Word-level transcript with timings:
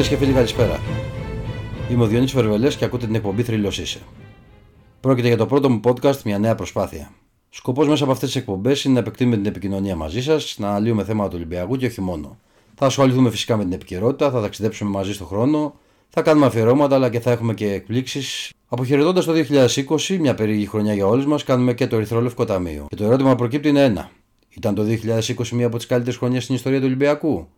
Φίλες 0.00 0.18
και 0.18 0.24
φίλοι, 0.24 0.34
καλησπέρα. 0.34 0.80
Είμαι 1.90 2.02
ο 2.02 2.06
Διονύσης 2.06 2.34
Βερβελές 2.34 2.76
και 2.76 2.84
ακούτε 2.84 3.06
την 3.06 3.14
εκπομπή 3.14 3.42
Θρύλος 3.42 3.78
είσαι. 3.78 3.98
Πρόκειται 5.00 5.28
για 5.28 5.36
το 5.36 5.46
πρώτο 5.46 5.70
μου 5.70 5.80
podcast, 5.84 6.22
μια 6.24 6.38
νέα 6.38 6.54
προσπάθεια. 6.54 7.10
Σκοπός 7.48 7.88
μέσα 7.88 8.02
από 8.02 8.12
αυτές 8.12 8.32
τις 8.32 8.40
εκπομπές 8.40 8.84
είναι 8.84 8.94
να 8.94 9.00
επεκτείνουμε 9.00 9.36
την 9.36 9.46
επικοινωνία 9.46 9.96
μαζί 9.96 10.22
σας, 10.22 10.56
να 10.58 10.68
αναλύουμε 10.68 11.04
θέματα 11.04 11.28
του 11.28 11.36
Ολυμπιακού 11.36 11.76
και 11.76 11.86
όχι 11.86 12.00
μόνο. 12.00 12.38
Θα 12.74 12.86
ασχοληθούμε 12.86 13.30
φυσικά 13.30 13.56
με 13.56 13.62
την 13.62 13.72
επικαιρότητα, 13.72 14.30
θα 14.30 14.40
ταξιδέψουμε 14.40 14.90
μαζί 14.90 15.12
στον 15.12 15.26
χρόνο, 15.26 15.74
θα 16.08 16.22
κάνουμε 16.22 16.46
αφιερώματα 16.46 16.94
αλλά 16.94 17.10
και 17.10 17.20
θα 17.20 17.30
έχουμε 17.30 17.54
και 17.54 17.72
εκπλήξεις. 17.72 18.52
Αποχαιρετώντας 18.68 19.24
το 19.24 19.32
2020, 19.32 20.18
μια 20.18 20.34
περίεργη 20.34 20.66
χρονιά 20.66 20.94
για 20.94 21.06
όλους 21.06 21.26
μας, 21.26 21.44
κάνουμε 21.44 21.74
και 21.74 21.86
το 21.86 21.96
Ερυθρόλευκο 21.96 22.44
Ταμείο. 22.44 22.86
Και 22.88 22.96
το 22.96 23.04
ερώτημα 23.04 23.30
που 23.30 23.36
προκύπτει 23.36 23.68
είναι 23.68 23.84
ένα. 23.84 24.10
Ήταν 24.48 24.74
το 24.74 24.82
2020 24.82 25.54
μία 25.56 25.66
από 25.66 25.76
τις 25.76 25.86
καλύτερες 25.86 26.18
χρονιές 26.18 26.42
στην 26.42 26.54
ιστορία 26.54 26.78
του 26.78 26.86
Ολυμπιακού. 26.86 27.48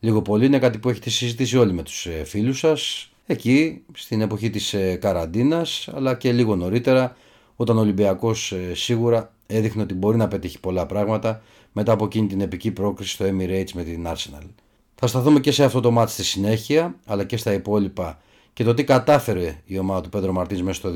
Λίγο 0.00 0.22
πολύ 0.22 0.46
είναι 0.46 0.58
κάτι 0.58 0.78
που 0.78 0.88
έχετε 0.88 1.10
συζητήσει 1.10 1.56
όλοι 1.56 1.72
με 1.72 1.82
τους 1.82 2.06
ε, 2.06 2.24
φίλους 2.24 2.58
σας, 2.58 3.10
εκεί 3.26 3.82
στην 3.92 4.20
εποχή 4.20 4.50
της 4.50 4.74
ε, 4.74 4.94
καραντίνας, 4.94 5.88
αλλά 5.94 6.14
και 6.14 6.32
λίγο 6.32 6.56
νωρίτερα, 6.56 7.16
όταν 7.56 7.76
ο 7.76 7.80
Ολυμπιακός 7.80 8.52
ε, 8.52 8.74
σίγουρα 8.74 9.32
έδειχνε 9.46 9.82
ότι 9.82 9.94
μπορεί 9.94 10.16
να 10.16 10.28
πετύχει 10.28 10.60
πολλά 10.60 10.86
πράγματα 10.86 11.42
μετά 11.72 11.92
από 11.92 12.04
εκείνη 12.04 12.26
την 12.26 12.40
επική 12.40 12.70
πρόκριση 12.70 13.12
στο 13.12 13.24
Emirates 13.24 13.70
με 13.74 13.82
την 13.82 14.06
Arsenal. 14.08 14.46
Θα 14.94 15.06
σταθούμε 15.06 15.40
και 15.40 15.52
σε 15.52 15.64
αυτό 15.64 15.80
το 15.80 15.90
μάτι 15.90 16.10
στη 16.10 16.24
συνέχεια, 16.24 16.94
αλλά 17.06 17.24
και 17.24 17.36
στα 17.36 17.52
υπόλοιπα 17.52 18.20
και 18.52 18.64
το 18.64 18.74
τι 18.74 18.84
κατάφερε 18.84 19.60
η 19.64 19.78
ομάδα 19.78 20.00
του 20.00 20.08
Πέντρο 20.08 20.32
Μαρτίνς 20.32 20.62
μέσα 20.62 20.78
στο 20.78 20.92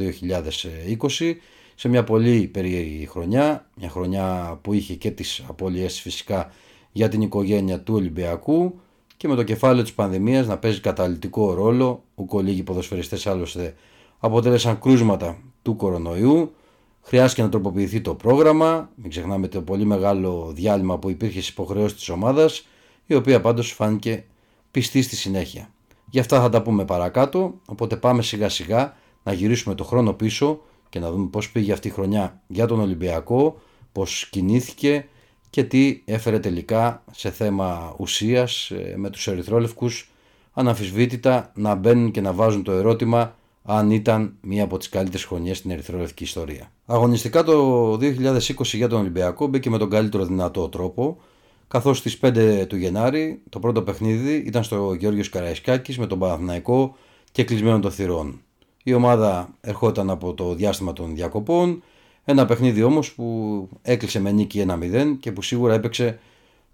2020 1.18 1.34
σε 1.74 1.88
μια 1.88 2.04
πολύ 2.04 2.46
περίεργη 2.46 3.06
χρονιά, 3.06 3.66
μια 3.76 3.88
χρονιά 3.88 4.58
που 4.62 4.72
είχε 4.72 4.94
και 4.94 5.10
τις 5.10 5.44
απώλειές 5.48 6.00
φυσικά 6.00 6.50
για 6.92 7.08
την 7.08 7.20
οικογένεια 7.22 7.80
του 7.80 7.94
Ολυμπιακού 7.94 8.80
και 9.16 9.28
με 9.28 9.34
το 9.34 9.42
κεφάλαιο 9.42 9.82
της 9.82 9.92
πανδημίας 9.92 10.46
να 10.46 10.58
παίζει 10.58 10.80
καταλητικό 10.80 11.54
ρόλο, 11.54 12.02
ούκο 12.14 12.40
λίγοι 12.40 12.62
ποδοσφαιριστές 12.62 13.26
άλλωστε 13.26 13.74
αποτέλεσαν 14.18 14.80
κρούσματα 14.80 15.38
του 15.62 15.76
κορονοϊού, 15.76 16.54
χρειάστηκε 17.02 17.42
να 17.42 17.48
τροποποιηθεί 17.48 18.00
το 18.00 18.14
πρόγραμμα, 18.14 18.90
μην 18.94 19.10
ξεχνάμε 19.10 19.48
το 19.48 19.62
πολύ 19.62 19.84
μεγάλο 19.84 20.52
διάλειμμα 20.54 20.98
που 20.98 21.10
υπήρχε 21.10 21.38
στις 21.38 21.48
υποχρεώσεις 21.48 21.98
της 21.98 22.08
ομάδας, 22.08 22.66
η 23.06 23.14
οποία 23.14 23.40
πάντως 23.40 23.72
φάνηκε 23.72 24.24
πιστή 24.70 25.02
στη 25.02 25.16
συνέχεια. 25.16 25.68
Γι' 26.10 26.18
αυτά 26.18 26.40
θα 26.40 26.48
τα 26.48 26.62
πούμε 26.62 26.84
παρακάτω, 26.84 27.54
οπότε 27.66 27.96
πάμε 27.96 28.22
σιγά 28.22 28.48
σιγά 28.48 28.96
να 29.22 29.32
γυρίσουμε 29.32 29.74
το 29.74 29.84
χρόνο 29.84 30.12
πίσω 30.12 30.60
και 30.88 30.98
να 30.98 31.10
δούμε 31.10 31.26
πώς 31.26 31.50
πήγε 31.50 31.72
αυτή 31.72 31.88
η 31.88 31.90
χρονιά 31.90 32.42
για 32.46 32.66
τον 32.66 32.80
Ολυμπιακό, 32.80 33.60
πώς 33.92 34.28
κινήθηκε 34.30 35.08
και 35.54 35.64
τι 35.64 36.02
έφερε 36.04 36.38
τελικά 36.38 37.02
σε 37.12 37.30
θέμα 37.30 37.94
ουσίας 37.98 38.70
ε, 38.70 38.94
με 38.96 39.10
τους 39.10 39.26
ερυθρόλευκους 39.26 40.10
αναμφισβήτητα 40.52 41.52
να 41.54 41.74
μπαίνουν 41.74 42.10
και 42.10 42.20
να 42.20 42.32
βάζουν 42.32 42.62
το 42.62 42.72
ερώτημα 42.72 43.34
αν 43.62 43.90
ήταν 43.90 44.34
μία 44.40 44.64
από 44.64 44.78
τις 44.78 44.88
καλύτερες 44.88 45.24
χρονιές 45.24 45.58
στην 45.58 45.70
ερυθρόλευκη 45.70 46.22
ιστορία. 46.22 46.70
Αγωνιστικά 46.86 47.44
το 47.44 47.92
2020 47.92 48.38
για 48.64 48.88
τον 48.88 49.00
Ολυμπιακό 49.00 49.46
μπήκε 49.46 49.70
με 49.70 49.78
τον 49.78 49.90
καλύτερο 49.90 50.24
δυνατό 50.24 50.68
τρόπο 50.68 51.20
καθώς 51.68 51.98
στις 51.98 52.18
5 52.22 52.64
του 52.68 52.76
Γενάρη 52.76 53.40
το 53.48 53.58
πρώτο 53.58 53.82
παιχνίδι 53.82 54.34
ήταν 54.34 54.64
στο 54.64 54.94
Γεώργιος 54.98 55.28
Καραϊσκάκης 55.28 55.98
με 55.98 56.06
τον 56.06 56.18
Παναθηναϊκό 56.18 56.96
και 57.32 57.44
κλεισμένο 57.44 57.80
των 57.80 57.90
θυρών. 57.90 58.40
Η 58.82 58.94
ομάδα 58.94 59.54
ερχόταν 59.60 60.10
από 60.10 60.34
το 60.34 60.54
διάστημα 60.54 60.92
των 60.92 61.14
διακοπών, 61.14 61.82
ένα 62.24 62.46
παιχνίδι 62.46 62.82
όμως 62.82 63.12
που 63.12 63.68
έκλεισε 63.82 64.20
με 64.20 64.30
νίκη 64.30 64.64
1-0 64.68 65.16
και 65.20 65.32
που 65.32 65.42
σίγουρα 65.42 65.74
έπαιξε 65.74 66.18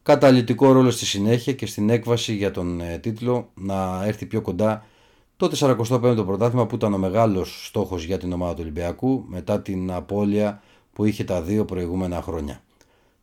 καταλητικό 0.02 0.72
ρόλο 0.72 0.90
στη 0.90 1.04
συνέχεια 1.06 1.52
και 1.52 1.66
στην 1.66 1.90
έκβαση 1.90 2.34
για 2.34 2.50
τον 2.50 2.80
ε, 2.80 2.98
τίτλο 2.98 3.50
να 3.54 4.02
έρθει 4.04 4.26
πιο 4.26 4.40
κοντά 4.40 4.84
το 5.36 5.50
45ο 5.88 6.26
πρωτάθλημα 6.26 6.66
που 6.66 6.74
ήταν 6.74 6.94
ο 6.94 6.98
μεγάλος 6.98 7.66
στόχος 7.66 8.04
για 8.04 8.18
την 8.18 8.32
ομάδα 8.32 8.54
του 8.54 8.60
Ολυμπιακού 8.62 9.24
μετά 9.28 9.60
την 9.60 9.92
απώλεια 9.92 10.62
που 10.92 11.04
είχε 11.04 11.24
τα 11.24 11.42
δύο 11.42 11.64
προηγούμενα 11.64 12.22
χρόνια. 12.22 12.62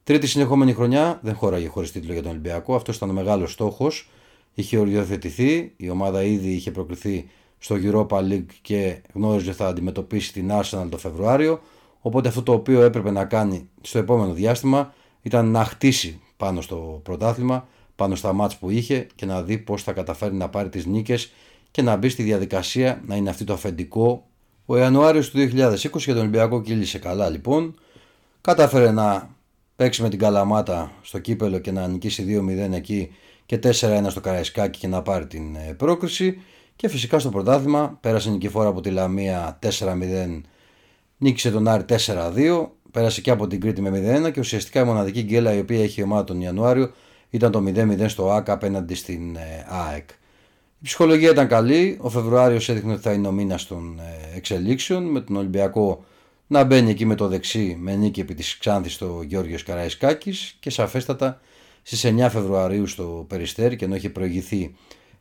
Τρίτη 0.04 0.28
συνεχόμενη 0.28 0.74
χρονιά 0.74 1.20
δεν 1.24 1.36
χώραγε 1.36 1.68
χωρίς 1.68 1.92
τίτλο 1.92 2.14
για 2.14 2.22
τον 2.22 2.32
Ολυμπιακό. 2.32 2.76
Αυτός 2.76 2.96
ήταν 2.96 3.10
ο 3.10 3.14
μεγάλος 3.14 3.52
στόχος. 3.52 4.10
Είχε 4.54 4.78
οριοθετηθεί. 4.78 5.74
Η 5.78 5.90
ομάδα 5.90 6.24
ήδη 6.24 6.50
είχε 6.50 6.72
προκριθεί 6.72 7.30
στο 7.58 7.76
Europa 7.84 8.18
League 8.18 8.52
και 8.62 9.02
γνώριζε 9.14 9.50
ότι 9.50 9.58
θα 9.58 9.68
αντιμετωπίσει 9.68 10.34
την 10.34 10.50
Arsenal 10.52 10.88
το 10.90 10.98
Φεβρουάριο. 10.98 11.60
Οπότε 12.08 12.28
αυτό 12.28 12.44
το 12.44 12.54
οποίο 12.54 12.82
έπρεπε 12.82 13.12
να 13.12 13.26
κάνει 13.26 13.70
στο 13.82 13.98
επόμενο 13.98 14.34
διάστημα 14.34 14.94
ήταν 15.22 15.52
να 15.52 15.66
χτίσει 15.66 16.22
πάνω 16.38 16.62
στο 16.62 17.00
πρωτάθλημα, 17.04 17.68
πάνω 17.96 18.16
στα 18.16 18.34
μάτς 18.34 18.58
που 18.58 18.70
είχε 18.70 19.08
και 19.16 19.26
να 19.26 19.42
δει 19.44 19.58
πώς 19.58 19.84
θα 19.84 19.92
καταφέρει 19.92 20.34
να 20.36 20.50
πάρει 20.50 20.70
τις 20.70 20.86
νίκες 20.86 21.32
και 21.72 21.82
να 21.82 21.96
μπει 21.96 22.10
στη 22.10 22.24
διαδικασία 22.24 23.02
να 23.06 23.16
είναι 23.16 23.30
αυτή 23.30 23.44
το 23.44 23.54
αφεντικό. 23.54 24.28
Ο 24.66 24.78
Ιανουάριος 24.78 25.30
του 25.30 25.38
2020 25.38 25.48
για 25.98 26.14
τον 26.14 26.18
Ολυμπιακό 26.18 26.62
κύλησε 26.62 27.00
καλά 27.00 27.30
λοιπόν. 27.30 27.76
Κατάφερε 28.42 28.92
να 28.92 29.36
παίξει 29.76 30.02
με 30.02 30.10
την 30.10 30.20
Καλαμάτα 30.20 30.92
στο 31.02 31.20
κύπελο 31.20 31.60
και 31.60 31.72
να 31.72 31.88
νικήσει 31.88 32.42
2-0 32.70 32.74
εκεί 32.74 33.12
και 33.46 33.60
4-1 33.64 34.06
στο 34.10 34.22
Καραϊσκάκι 34.22 34.80
και 34.80 34.88
να 34.88 35.02
πάρει 35.02 35.28
την 35.28 35.56
ε, 35.56 35.74
πρόκριση. 35.74 36.42
Και 36.76 36.88
φυσικά 36.88 37.20
στο 37.20 37.30
πρωτάθλημα 37.30 37.98
πέρασε 38.02 38.30
νικηφόρα 38.30 38.68
από 38.68 38.82
τη 38.82 38.90
Λαμία 38.90 39.60
4-0, 39.80 40.42
νίκησε 41.18 41.52
τον 41.52 41.68
Άρη 41.68 41.86
4-2, 42.06 42.68
πέρασε 42.92 43.22
και 43.22 43.32
από 43.32 43.48
την 43.48 43.62
Κρήτη 43.62 43.82
με 43.82 44.22
0 44.26 44.32
και 44.32 44.40
ουσιαστικά 44.40 44.82
η 44.82 44.84
μοναδική 44.84 45.22
γκέλα 45.22 45.54
η 45.54 45.60
οποία 45.60 45.84
είχε 45.84 46.02
η 46.02 46.04
ομάδα 46.04 46.24
τον 46.24 46.42
Ιανουάριο 46.42 46.92
ήταν 47.30 47.52
το 47.52 47.64
0-0 47.68 48.06
στο 48.08 48.32
ΑΚΑ 48.32 48.54
απέναντι 48.54 48.96
στην 48.96 49.36
ε, 49.36 49.66
ΑΕΚ. 49.68 50.10
Η 50.80 50.84
ψυχολογία 50.84 51.30
ήταν 51.30 51.48
καλή, 51.48 51.98
ο 52.02 52.10
Φεβρουάριος 52.10 52.70
έδειχνε 52.70 52.94
ότι 52.94 53.02
θα 53.02 53.12
είναι 53.12 53.28
ο 53.28 53.32
μήνας 53.32 53.68
των 53.68 54.00
ε, 54.00 54.38
εξελίξεων 54.38 55.04
με 55.04 55.22
τον 55.22 55.36
Ολυμπιακό 55.36 56.04
να 56.48 56.64
μπαίνει 56.64 56.90
εκεί 56.90 57.06
με 57.06 57.16
το 57.16 57.28
δεξί 57.28 57.78
με 57.80 57.96
νίκη 57.96 58.20
επί 58.20 58.34
της 58.34 58.58
Ξάνθης 58.58 58.94
στο 58.94 59.22
Γιώργος 59.28 59.64
Καραϊσκάκης 59.64 60.58
και 60.60 60.70
σαφέστατα 60.70 61.42
στις 61.82 62.06
9 62.06 62.28
Φεβρουαρίου 62.30 62.88
στο 62.88 63.26
Περιστέρι 63.28 63.76
και 63.76 63.86
ενώ 63.86 63.96
είχε 63.96 64.10
προηγηθεί 64.10 64.76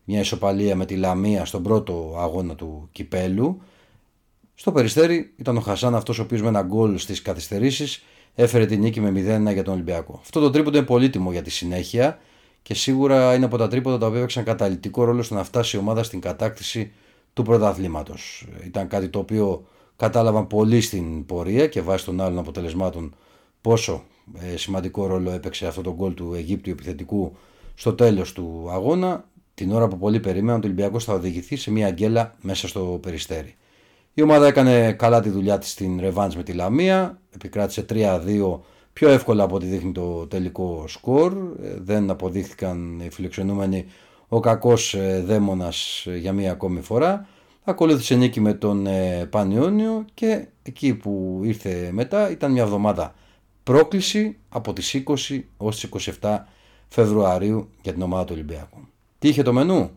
μια 0.04 0.20
ισοπαλία 0.20 0.76
με 0.76 0.86
τη 0.86 0.96
Λαμία 0.96 1.44
στον 1.44 1.62
πρώτο 1.62 2.16
αγώνα 2.18 2.54
του 2.54 2.88
Κυπέλου 2.92 3.62
στο 4.58 4.72
Περιστέρι 4.72 5.32
ήταν 5.36 5.56
ο 5.56 5.60
Χασάν 5.60 5.94
αυτός 5.94 6.18
ο 6.18 6.22
οποίος 6.22 6.42
με 6.42 6.48
ένα 6.48 6.62
γκολ 6.62 6.98
στις 6.98 7.22
καθυστερήσεις 7.22 8.04
έφερε 8.34 8.66
τη 8.66 8.76
νίκη 8.76 9.00
με 9.00 9.10
0-1 9.48 9.52
για 9.52 9.62
τον 9.62 9.74
Ολυμπιακό. 9.74 10.18
Αυτό 10.22 10.40
το 10.40 10.50
τρίποντο 10.50 10.76
είναι 10.76 10.86
πολύτιμο 10.86 11.32
για 11.32 11.42
τη 11.42 11.50
συνέχεια 11.50 12.18
και 12.62 12.74
σίγουρα 12.74 13.34
είναι 13.34 13.44
από 13.44 13.56
τα 13.56 13.68
τρίποντα 13.68 13.98
τα 13.98 14.06
οποία 14.06 14.18
έπαιξαν 14.18 14.44
καταλητικό 14.44 15.04
ρόλο 15.04 15.22
στο 15.22 15.34
να 15.34 15.44
φτάσει 15.44 15.76
η 15.76 15.78
ομάδα 15.78 16.02
στην 16.02 16.20
κατάκτηση 16.20 16.92
του 17.32 17.42
πρωταθλήματος. 17.42 18.46
Ήταν 18.64 18.88
κάτι 18.88 19.08
το 19.08 19.18
οποίο 19.18 19.66
κατάλαβαν 19.96 20.46
πολύ 20.46 20.80
στην 20.80 21.26
πορεία 21.26 21.66
και 21.66 21.80
βάσει 21.80 22.04
των 22.04 22.20
άλλων 22.20 22.38
αποτελεσμάτων 22.38 23.14
πόσο 23.60 24.04
ε, 24.52 24.56
σημαντικό 24.56 25.06
ρόλο 25.06 25.30
έπαιξε 25.30 25.66
αυτό 25.66 25.80
το 25.80 25.94
γκολ 25.94 26.14
του 26.14 26.34
Αιγύπτιου 26.34 26.72
επιθετικού 26.72 27.36
στο 27.74 27.94
τέλος 27.94 28.32
του 28.32 28.68
αγώνα 28.70 29.24
την 29.54 29.72
ώρα 29.72 29.88
που 29.88 29.98
πολλοί 29.98 30.20
περίμεναν 30.20 30.56
ότι 30.56 30.66
ο 30.66 30.70
Ολυμπιακός 30.70 31.04
θα 31.04 31.12
οδηγηθεί 31.12 31.56
σε 31.56 31.70
μια 31.70 31.90
γκέλα 31.90 32.34
μέσα 32.40 32.68
στο 32.68 32.98
περιστέρι. 33.02 33.56
Η 34.18 34.22
ομάδα 34.22 34.46
έκανε 34.46 34.92
καλά 34.92 35.20
τη 35.20 35.28
δουλειά 35.28 35.58
της 35.58 35.70
στην 35.70 36.00
ρεβάντς 36.00 36.36
με 36.36 36.42
τη 36.42 36.52
Λαμία, 36.52 37.20
επικράτησε 37.34 37.84
3-2 37.88 38.60
πιο 38.92 39.08
εύκολα 39.08 39.44
από 39.44 39.54
ό,τι 39.54 39.66
δείχνει 39.66 39.92
το 39.92 40.26
τελικό 40.26 40.84
σκορ, 40.86 41.32
ε, 41.62 41.76
δεν 41.80 42.10
αποδείχθηκαν 42.10 43.00
οι 43.00 43.10
φιλοξενούμενοι 43.10 43.86
ο 44.28 44.40
κακός 44.40 44.94
ε, 44.94 45.22
δαίμονας 45.26 46.06
για 46.18 46.32
μία 46.32 46.50
ακόμη 46.50 46.80
φορά. 46.80 47.26
Ακολούθησε 47.64 48.14
νίκη 48.14 48.40
με 48.40 48.54
τον 48.54 48.86
ε, 48.86 49.26
Πανιόνιο 49.30 50.04
και 50.14 50.46
εκεί 50.62 50.94
που 50.94 51.40
ήρθε 51.44 51.90
μετά 51.92 52.30
ήταν 52.30 52.52
μια 52.52 52.62
εβδομάδα 52.62 53.14
πρόκληση 53.62 54.36
από 54.48 54.72
τις 54.72 55.02
20 55.06 55.40
ως 55.56 55.80
τις 55.80 56.12
27 56.20 56.38
Φεβρουαρίου 56.88 57.68
για 57.82 57.92
την 57.92 58.02
ομάδα 58.02 58.24
του 58.24 58.32
Ολυμπιακού. 58.34 58.78
Τι 59.18 59.28
είχε 59.28 59.42
το 59.42 59.52
μενού; 59.52 59.90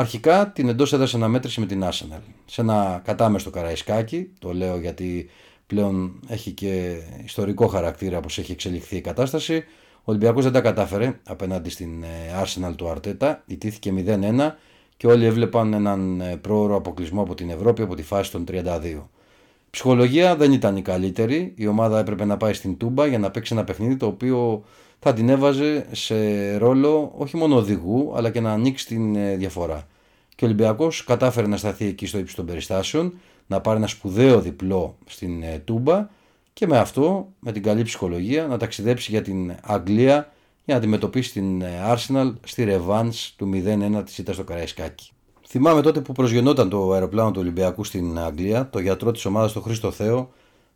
Αρχικά 0.00 0.50
την 0.50 0.68
εντός 0.68 0.92
έδρασε 0.92 1.16
αναμέτρηση 1.16 1.60
με 1.60 1.66
την 1.66 1.84
Arsenal. 1.84 2.20
Σε 2.44 2.60
ένα 2.60 3.02
κατάμεστο 3.04 3.50
καραϊσκάκι, 3.50 4.30
το 4.38 4.52
λέω 4.52 4.78
γιατί 4.78 5.30
πλέον 5.66 6.20
έχει 6.28 6.50
και 6.50 6.96
ιστορικό 7.24 7.66
χαρακτήρα 7.66 8.20
πως 8.20 8.38
έχει 8.38 8.52
εξελιχθεί 8.52 8.96
η 8.96 9.00
κατάσταση. 9.00 9.64
Ο 9.98 10.02
Ολυμπιακός 10.04 10.42
δεν 10.42 10.52
τα 10.52 10.60
κατάφερε 10.60 11.20
απέναντι 11.24 11.70
στην 11.70 12.02
ε, 12.02 12.06
Arsenal 12.42 12.72
του 12.76 12.88
Αρτέτα, 12.88 13.42
ιτήθηκε 13.46 13.92
0-1 13.96 14.52
και 14.96 15.06
όλοι 15.06 15.24
έβλεπαν 15.24 15.72
έναν 15.72 16.20
ε, 16.20 16.36
πρόωρο 16.36 16.76
αποκλεισμό 16.76 17.22
από 17.22 17.34
την 17.34 17.50
Ευρώπη 17.50 17.82
από 17.82 17.94
τη 17.94 18.02
φάση 18.02 18.30
των 18.30 18.44
32. 18.48 18.54
Η 18.84 19.70
ψυχολογία 19.70 20.36
δεν 20.36 20.52
ήταν 20.52 20.76
η 20.76 20.82
καλύτερη. 20.82 21.52
Η 21.56 21.66
ομάδα 21.66 21.98
έπρεπε 21.98 22.24
να 22.24 22.36
πάει 22.36 22.52
στην 22.52 22.76
Τούμπα 22.76 23.06
για 23.06 23.18
να 23.18 23.30
παίξει 23.30 23.54
ένα 23.54 23.64
παιχνίδι 23.64 23.96
το 23.96 24.06
οποίο 24.06 24.64
θα 24.98 25.12
την 25.12 25.28
έβαζε 25.28 25.86
σε 25.92 26.56
ρόλο 26.56 27.12
όχι 27.16 27.36
μόνο 27.36 27.56
οδηγού 27.56 28.12
αλλά 28.16 28.30
και 28.30 28.40
να 28.40 28.52
ανοίξει 28.52 28.86
την 28.86 29.16
ε, 29.16 29.36
διαφορά. 29.36 29.86
Και 30.34 30.44
ο 30.44 30.46
Ολυμπιακός 30.46 31.04
κατάφερε 31.04 31.46
να 31.46 31.56
σταθεί 31.56 31.86
εκεί 31.86 32.06
στο 32.06 32.18
ύψος 32.18 32.34
των 32.34 32.46
περιστάσεων, 32.46 33.12
να 33.46 33.60
πάρει 33.60 33.76
ένα 33.78 33.86
σπουδαίο 33.86 34.40
διπλό 34.40 34.96
στην 35.06 35.42
ε, 35.42 35.62
Τούμπα 35.64 36.08
και 36.52 36.66
με 36.66 36.78
αυτό, 36.78 37.28
με 37.38 37.52
την 37.52 37.62
καλή 37.62 37.82
ψυχολογία, 37.82 38.46
να 38.46 38.56
ταξιδέψει 38.56 39.10
για 39.10 39.22
την 39.22 39.54
Αγγλία 39.62 40.32
για 40.64 40.74
να 40.74 40.76
αντιμετωπίσει 40.76 41.32
την 41.32 41.62
ε, 41.62 41.70
Arsenal 41.86 42.32
στη 42.44 42.64
ρεβάνς 42.64 43.34
του 43.36 43.50
0-1 43.54 44.02
της 44.04 44.18
ήττας 44.18 44.34
στο 44.34 44.44
Καραϊσκάκι. 44.44 45.10
Θυμάμαι 45.46 45.82
τότε 45.82 46.00
που 46.00 46.12
προσγενόταν 46.12 46.68
το 46.68 46.92
αεροπλάνο 46.92 47.30
του 47.30 47.40
Ολυμπιακού 47.40 47.84
στην 47.84 48.18
Αγγλία, 48.18 48.68
το 48.70 48.78
γιατρό 48.78 49.10
της 49.10 49.24
ομάδας, 49.24 49.52
τον 49.52 49.62
Χρήστο 49.62 49.90
Θέο, 49.90 50.30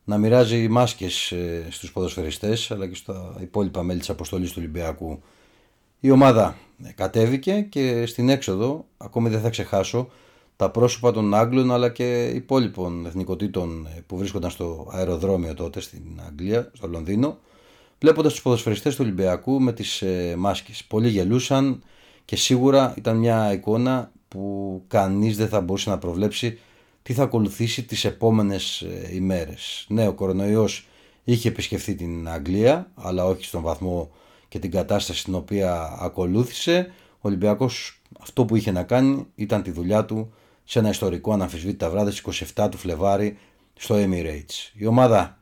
να 0.05 0.19
μοιράζει 0.19 0.69
μάσκες 0.69 1.33
ε, 1.33 1.67
στους 1.71 1.93
ποδοσφαιριστές 1.93 2.71
αλλά 2.71 2.89
και 2.89 2.95
στα 2.95 3.37
υπόλοιπα 3.41 3.83
μέλη 3.83 3.99
της 3.99 4.11
αποστολής 4.11 4.49
του 4.49 4.57
Ολυμπιακού. 4.59 5.23
Η 6.01 6.11
ομάδα 6.11 6.57
ε, 6.85 6.93
κατέβηκε 6.93 7.61
και 7.61 8.07
στην 8.07 8.29
έξοδο, 8.29 8.85
ακόμη 8.97 9.29
δεν 9.29 9.41
θα 9.41 9.51
ξεχάσω, 9.51 10.09
τα 10.57 10.71
πρόσωπα 10.71 11.13
των 11.13 11.35
Άγγλων 11.35 11.73
αλλά 11.73 11.89
και 11.89 12.25
υπόλοιπων 12.25 13.07
εθνικοτήτων 13.07 13.87
ε, 13.87 14.01
που 14.07 14.17
βρίσκονταν 14.17 14.51
στο 14.51 14.89
αεροδρόμιο 14.91 15.55
τότε 15.55 15.81
στην 15.81 16.03
Αγγλία, 16.27 16.71
στο 16.73 16.87
Λονδίνο, 16.89 17.39
βλέποντας 18.01 18.33
τους 18.33 18.43
ποδοσφαιριστές 18.43 18.95
του 18.95 19.01
Ολυμπιακού 19.05 19.61
με 19.61 19.73
τις 19.73 20.03
ε, 20.03 20.35
μάσκες. 20.39 20.85
Πολλοί 20.85 21.09
γελούσαν 21.09 21.83
και 22.25 22.37
σίγουρα 22.37 22.95
ήταν 22.97 23.17
μια 23.17 23.53
εικόνα 23.53 24.13
που 24.29 24.85
κανείς 24.89 25.37
δεν 25.37 25.49
θα 25.49 25.61
μπορούσε 25.61 25.91
να 25.91 25.99
προβλέψει 25.99 26.59
τι 27.03 27.13
θα 27.13 27.23
ακολουθήσει 27.23 27.83
τις 27.83 28.05
επόμενες 28.05 28.81
ε, 28.81 29.15
ημέρες. 29.15 29.87
Ναι, 29.89 30.07
ο 30.07 30.13
κορονοϊός 30.13 30.87
είχε 31.25 31.49
επισκεφθεί 31.49 31.95
την 31.95 32.29
Αγγλία, 32.29 32.91
αλλά 32.95 33.27
όχι 33.27 33.45
στον 33.45 33.63
βαθμό 33.63 34.11
και 34.49 34.59
την 34.59 34.71
κατάσταση 34.71 35.19
στην 35.19 35.35
οποία 35.35 35.97
ακολούθησε. 36.01 36.93
Ο 37.15 37.29
Ολυμπιακός 37.29 38.01
αυτό 38.21 38.45
που 38.45 38.57
είχε 38.57 38.71
να 38.71 38.83
κάνει 38.83 39.27
ήταν 39.35 39.63
τη 39.63 39.71
δουλειά 39.71 40.05
του 40.05 40.33
σε 40.65 40.79
ένα 40.79 40.89
ιστορικό 40.89 41.33
αναμφισβήτητα 41.33 41.91
βράδυ 41.91 42.11
στις 42.11 42.53
27 42.57 42.69
του 42.71 42.77
Φλεβάρι 42.77 43.39
στο 43.75 43.95
Emirates. 43.99 44.71
Η 44.73 44.87
ομάδα 44.87 45.39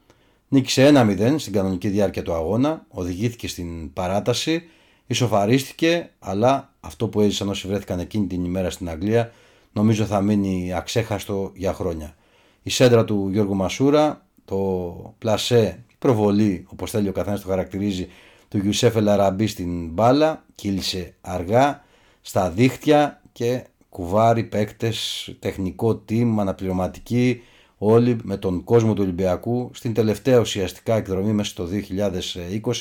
νίκησε 0.49 0.93
1-0 0.95 1.35
στην 1.39 1.53
κανονική 1.53 1.89
διάρκεια 1.89 2.23
του 2.23 2.33
αγώνα, 2.33 2.85
οδηγήθηκε 2.89 3.49
στην 3.49 3.93
παράταση, 3.93 4.63
ισοφαρίστηκε, 5.07 6.11
αλλά 6.19 6.75
αυτό 6.81 7.09
που 7.09 7.21
έζησαν 7.21 7.49
όσοι 7.49 7.69
βρέθηκαν 7.69 7.99
εκείνη 7.99 8.27
την 8.27 8.45
ημέρα 8.45 8.71
στην 8.71 8.89
Αγγλία 8.89 9.33
νομίζω 9.73 10.05
θα 10.05 10.21
μείνει 10.21 10.73
αξέχαστο 10.73 11.53
για 11.55 11.73
χρόνια. 11.73 12.15
Η 12.63 12.71
σέντρα 12.71 13.05
του 13.05 13.29
Γιώργου 13.33 13.55
Μασούρα, 13.55 14.27
το 14.45 15.15
πλασέ, 15.19 15.85
η 15.91 15.95
προβολή, 15.99 16.67
όπως 16.69 16.91
θέλει 16.91 17.09
ο 17.09 17.13
καθένας 17.13 17.41
το 17.41 17.49
χαρακτηρίζει, 17.49 18.09
του 18.49 18.59
Γιουσέφ 18.59 18.97
Ελαραμπή 18.97 19.47
στην 19.47 19.89
μπάλα, 19.89 20.45
κύλησε 20.55 21.15
αργά, 21.21 21.85
στα 22.21 22.51
δίχτυα 22.51 23.23
και 23.33 23.65
κουβάρι, 23.89 24.45
παίκτες, 24.45 25.31
τεχνικό 25.39 26.05
team, 26.09 26.35
αναπληρωματική, 26.39 27.43
όλοι 27.79 28.19
με 28.23 28.37
τον 28.37 28.65
κόσμο 28.65 28.95
του 28.95 29.03
Ολυμπιακού 29.03 29.71
στην 29.75 29.95
τελευταία 29.95 30.39
ουσιαστικά 30.39 30.95
εκδρομή 30.95 31.33
μέσα 31.33 31.51
στο 31.51 31.69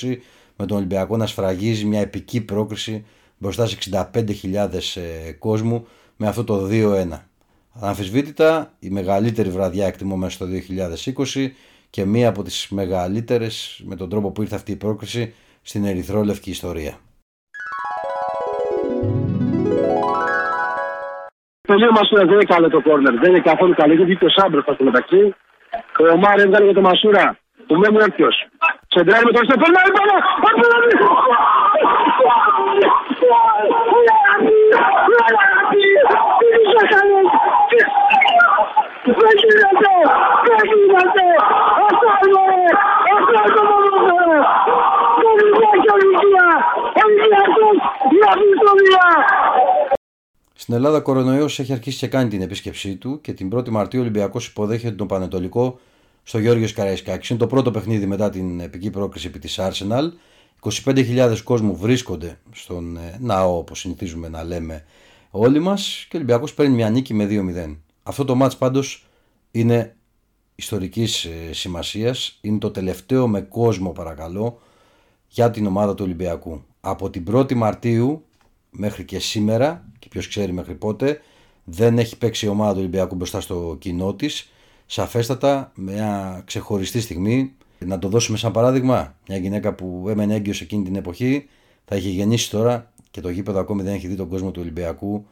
2020 0.01 0.17
με 0.55 0.65
τον 0.65 0.77
Ολυμπιακό 0.77 1.17
να 1.17 1.25
σφραγίζει 1.25 1.85
μια 1.85 1.99
επική 1.99 2.41
πρόκριση 2.41 3.05
μπροστά 3.37 3.67
σε 3.67 3.77
65.000 3.91 4.69
ε, 4.95 5.31
κόσμου 5.31 5.87
με 6.21 6.27
αυτό 6.27 6.43
το 6.43 6.67
2-1. 6.71 7.07
Αναμφισβήτητα 7.81 8.71
η 8.79 8.89
μεγαλύτερη 8.89 9.49
βραδιά 9.49 9.87
εκτιμώ 9.87 10.15
μέσα 10.15 10.31
στο 10.31 10.45
2020 11.35 11.47
και 11.89 12.05
μία 12.05 12.29
από 12.29 12.43
τις 12.43 12.67
μεγαλύτερες 12.69 13.81
με 13.85 13.95
τον 13.95 14.09
τρόπο 14.09 14.31
που 14.31 14.41
ήρθε 14.41 14.55
αυτή 14.55 14.71
η 14.71 14.75
πρόκριση 14.75 15.35
στην 15.61 15.85
ερυθρόλευκη 15.85 16.49
ιστορία. 16.49 16.93
Τελείω 21.61 21.91
Μασούρα 21.91 22.25
δεν 22.25 22.33
είναι 22.33 22.43
καλό 22.43 22.69
το 22.69 22.81
κόρνερ. 22.81 23.13
Δεν 23.19 23.29
είναι 23.29 23.41
καθόλου 23.41 23.73
καλό. 23.73 23.93
Έχει 23.93 24.03
βγει 24.03 24.17
ο 24.21 24.29
Σάμπρος 24.29 24.63
στο 24.63 24.83
μεταξύ. 24.83 25.35
Ο 25.99 26.11
Ομάρ 26.13 26.39
έβγαλε 26.39 26.65
για 26.65 26.73
το 26.73 26.81
Μασούρα. 26.81 27.37
Που 27.67 27.75
με 27.75 27.89
μου 27.91 27.97
έρθει 27.99 28.23
Σεντράρει 28.87 29.25
με 29.25 29.31
τον 29.31 29.43
Στεφάν. 29.45 29.73
Περνάει 39.03 39.29
πάνω. 48.59 48.79
Στην 50.53 50.73
Ελλάδα, 50.73 50.99
κορονοϊός 50.99 51.59
έχει 51.59 51.73
αρχίσει 51.73 51.97
και 51.97 52.07
κάνει 52.07 52.29
την 52.29 52.41
επίσκεψή 52.41 52.95
του 52.95 53.21
και 53.21 53.33
την 53.33 53.49
1η 53.55 53.69
Μαρτίου 53.69 53.99
ο 53.99 54.03
Ολυμπιακός 54.03 54.47
υποδέχεται 54.47 54.95
τον 54.95 55.07
Πανετολικό 55.07 55.79
στο 56.23 56.39
Γιώργο 56.39 56.65
Καραϊσκάκης. 56.75 57.29
Είναι 57.29 57.39
το 57.39 57.47
πρώτο 57.47 57.71
παιχνίδι 57.71 58.05
μετά 58.05 58.29
την 58.29 58.59
επική 58.59 58.89
πρόκριση 58.89 59.27
επί 59.27 59.39
της 59.39 59.59
Arsenal. 59.59 60.11
25.000 60.61 61.37
κόσμου 61.43 61.75
βρίσκονται 61.75 62.39
στον 62.51 62.97
ε, 62.97 63.17
ναό, 63.19 63.57
όπως 63.57 63.79
συνηθίζουμε 63.79 64.29
να 64.29 64.43
λέμε 64.43 64.85
όλοι 65.29 65.59
μας, 65.59 66.05
και 66.09 66.15
ο 66.15 66.19
Ολυμπιακός 66.19 66.53
παίρνει 66.53 66.75
μια 66.75 66.89
νίκη 66.89 67.13
με 67.13 67.27
2-0. 67.29 67.75
Αυτό 68.03 68.25
το 68.25 68.35
μάτς 68.35 68.57
πάντως 68.57 69.05
είναι 69.51 69.95
ιστορικής 70.55 71.25
ε, 71.25 71.53
σημασίας. 71.53 72.37
Είναι 72.41 72.57
το 72.57 72.71
τελευταίο 72.71 73.27
με 73.27 73.41
κόσμο, 73.41 73.89
παρακαλώ, 73.89 74.59
για 75.27 75.51
την 75.51 75.65
ομάδα 75.65 75.95
του 75.95 76.03
Ολυμπιακού. 76.05 76.63
Από 76.81 77.09
την 77.09 77.25
1η 77.31 77.53
Μαρτίου 77.53 78.25
μέχρι 78.69 79.03
και 79.05 79.19
σήμερα, 79.19 79.85
και 79.99 80.07
ποιος 80.07 80.27
ξέρει 80.27 80.51
μέχρι 80.51 80.75
πότε, 80.75 81.21
δεν 81.63 81.97
έχει 81.97 82.17
παίξει 82.17 82.45
η 82.45 82.49
ομάδα 82.49 82.71
του 82.71 82.79
Ολυμπιακού 82.79 83.15
μπροστά 83.15 83.41
στο 83.41 83.77
κοινό 83.79 84.13
της. 84.13 84.49
Σαφέστατα, 84.85 85.71
μια 85.75 86.41
ξεχωριστή 86.45 87.01
στιγμή, 87.01 87.55
να 87.85 87.99
το 87.99 88.07
δώσουμε 88.07 88.37
σαν 88.37 88.51
παράδειγμα, 88.51 89.15
μια 89.27 89.37
γυναίκα 89.37 89.73
που 89.73 90.05
έμενε 90.09 90.35
έγκυος 90.35 90.61
εκείνη 90.61 90.83
την 90.83 90.95
εποχή, 90.95 91.47
θα 91.85 91.95
είχε 91.95 92.09
γεννήσει 92.09 92.49
τώρα 92.49 92.91
και 93.11 93.21
το 93.21 93.29
γήπεδο 93.29 93.59
ακόμη 93.59 93.83
δεν 93.83 93.93
έχει 93.93 94.07
δει 94.07 94.15
τον 94.15 94.29
κόσμο 94.29 94.51
του 94.51 94.61
Ολυμπιακού 94.61 95.25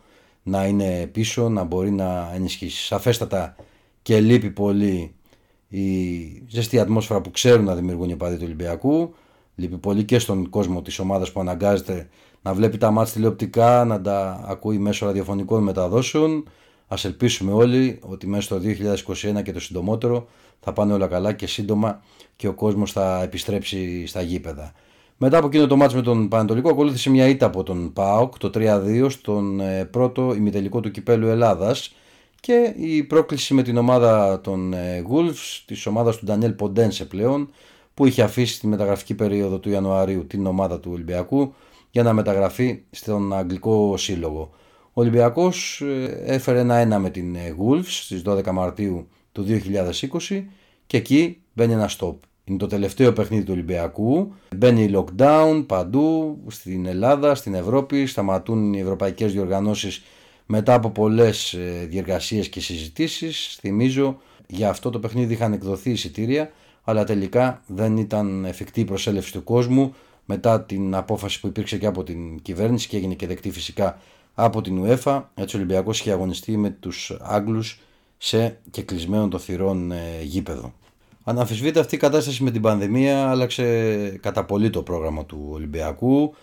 να 0.43 0.65
είναι 0.65 1.09
πίσω, 1.11 1.49
να 1.49 1.63
μπορεί 1.63 1.91
να 1.91 2.31
ενισχύσει. 2.35 2.85
Σαφέστατα 2.85 3.55
και 4.01 4.19
λείπει 4.19 4.49
πολύ 4.49 5.15
η 5.67 5.83
ζεστή 6.47 6.79
ατμόσφαιρα 6.79 7.21
που 7.21 7.31
ξέρουν 7.31 7.65
να 7.65 7.75
δημιουργούν 7.75 8.09
οι 8.09 8.13
οπαδοί 8.13 8.35
του 8.35 8.43
Ολυμπιακού. 8.45 9.13
Λείπει 9.55 9.77
πολύ 9.77 10.03
και 10.03 10.19
στον 10.19 10.49
κόσμο 10.49 10.81
της 10.81 10.99
ομάδας 10.99 11.31
που 11.31 11.39
αναγκάζεται 11.39 12.09
να 12.41 12.53
βλέπει 12.53 12.77
τα 12.77 12.91
μάτια 12.91 13.13
τηλεοπτικά, 13.13 13.85
να 13.85 14.01
τα 14.01 14.43
ακούει 14.47 14.77
μέσω 14.77 15.05
ραδιοφωνικών 15.05 15.63
μεταδόσεων. 15.63 16.43
Α 16.87 16.95
ελπίσουμε 17.03 17.51
όλοι 17.51 17.99
ότι 18.01 18.27
μέσα 18.27 18.41
στο 18.41 18.61
2021 19.37 19.43
και 19.43 19.51
το 19.51 19.59
συντομότερο 19.59 20.27
θα 20.59 20.73
πάνε 20.73 20.93
όλα 20.93 21.07
καλά 21.07 21.33
και 21.33 21.47
σύντομα 21.47 22.01
και 22.37 22.47
ο 22.47 22.53
κόσμος 22.53 22.91
θα 22.91 23.21
επιστρέψει 23.23 24.05
στα 24.07 24.21
γήπεδα. 24.21 24.73
Μετά 25.17 25.37
από 25.37 25.47
εκείνο 25.47 25.67
το 25.67 25.75
μάτς 25.75 25.93
με 25.93 26.01
τον 26.01 26.27
Πανατολικό 26.27 26.69
ακολούθησε 26.69 27.09
μια 27.09 27.27
ήττα 27.27 27.45
από 27.45 27.63
τον 27.63 27.93
ΠΑΟΚ 27.93 28.37
το 28.37 28.51
3-2 28.53 29.07
στον 29.09 29.59
ε, 29.59 29.85
πρώτο 29.85 30.33
ημιτελικό 30.33 30.79
του 30.79 30.91
κυπέλου 30.91 31.27
Ελλάδας 31.27 31.95
και 32.39 32.73
η 32.77 33.03
πρόκληση 33.03 33.53
με 33.53 33.63
την 33.63 33.77
ομάδα 33.77 34.41
των 34.41 34.73
ε, 34.73 35.03
Wolves, 35.11 35.61
της 35.65 35.85
ομάδας 35.85 36.17
του 36.17 36.25
Ντανιέλ 36.25 36.51
Ποντένσε 36.51 37.05
πλέον 37.05 37.49
που 37.93 38.05
είχε 38.05 38.21
αφήσει 38.21 38.59
τη 38.59 38.67
μεταγραφική 38.67 39.15
περίοδο 39.15 39.59
του 39.59 39.69
Ιανουαρίου 39.69 40.27
την 40.27 40.45
ομάδα 40.45 40.79
του 40.79 40.91
Ολυμπιακού 40.93 41.53
για 41.91 42.03
να 42.03 42.13
μεταγραφεί 42.13 42.81
στον 42.91 43.33
Αγγλικό 43.33 43.97
Σύλλογο. 43.97 44.49
Ο 44.93 45.01
Ολυμπιακός 45.01 45.81
ε, 45.81 46.23
έφερε 46.25 46.59
ένα-ένα 46.59 46.99
με 46.99 47.09
την 47.09 47.35
ε, 47.35 47.55
Wolves 47.59 47.85
στις 47.85 48.21
12 48.25 48.51
Μαρτίου 48.51 49.07
του 49.31 49.45
2020 50.29 50.43
και 50.87 50.97
εκεί 50.97 51.41
μπαίνει 51.53 51.73
ένα 51.73 51.89
stop. 51.97 52.15
Είναι 52.49 52.57
το 52.57 52.67
τελευταίο 52.67 53.13
παιχνίδι 53.13 53.43
του 53.43 53.51
Ολυμπιακού. 53.53 54.33
Μπαίνει 54.55 54.91
lockdown 54.95 55.63
παντού, 55.67 56.37
στην 56.47 56.85
Ελλάδα, 56.85 57.35
στην 57.35 57.53
Ευρώπη. 57.53 58.05
Σταματούν 58.05 58.73
οι 58.73 58.79
ευρωπαϊκές 58.79 59.33
διοργανώσεις 59.33 60.03
μετά 60.45 60.73
από 60.73 60.89
πολλές 60.89 61.53
ε, 61.53 61.85
διεργασίες 61.89 62.49
και 62.49 62.59
συζητήσεις. 62.59 63.57
Θυμίζω, 63.59 64.17
για 64.47 64.69
αυτό 64.69 64.89
το 64.89 64.99
παιχνίδι 64.99 65.33
είχαν 65.33 65.53
εκδοθεί 65.53 65.89
εισιτήρια, 65.89 66.51
αλλά 66.83 67.03
τελικά 67.03 67.61
δεν 67.67 67.97
ήταν 67.97 68.45
εφικτή 68.45 68.79
η 68.79 68.85
προσέλευση 68.85 69.31
του 69.31 69.43
κόσμου 69.43 69.93
μετά 70.25 70.61
την 70.61 70.95
απόφαση 70.95 71.39
που 71.39 71.47
υπήρξε 71.47 71.77
και 71.77 71.85
από 71.85 72.03
την 72.03 72.41
κυβέρνηση 72.41 72.87
και 72.87 72.97
έγινε 72.97 73.13
και 73.13 73.27
δεκτή 73.27 73.51
φυσικά 73.51 73.99
από 74.33 74.61
την 74.61 74.83
UEFA. 74.83 75.23
Έτσι 75.35 75.55
ο 75.55 75.59
Ολυμπιακός 75.59 75.99
είχε 75.99 76.11
αγωνιστεί 76.11 76.57
με 76.57 76.69
τους 76.69 77.17
Άγγλους 77.21 77.79
σε 78.17 78.59
κεκλεισμένο 78.71 79.27
των 79.27 79.39
θυρών 79.39 79.91
ε, 79.91 80.21
γήπεδο. 80.23 80.73
Αναμφισβήτητα 81.29 81.79
αυτή 81.79 81.95
η 81.95 81.97
κατάσταση 81.97 82.43
με 82.43 82.51
την 82.51 82.61
πανδημία 82.61 83.29
άλλαξε 83.29 84.19
κατά 84.21 84.45
πολύ 84.45 84.69
το 84.69 84.83
πρόγραμμα 84.83 85.25
του 85.25 85.47
Ολυμπιακού. 85.51 86.35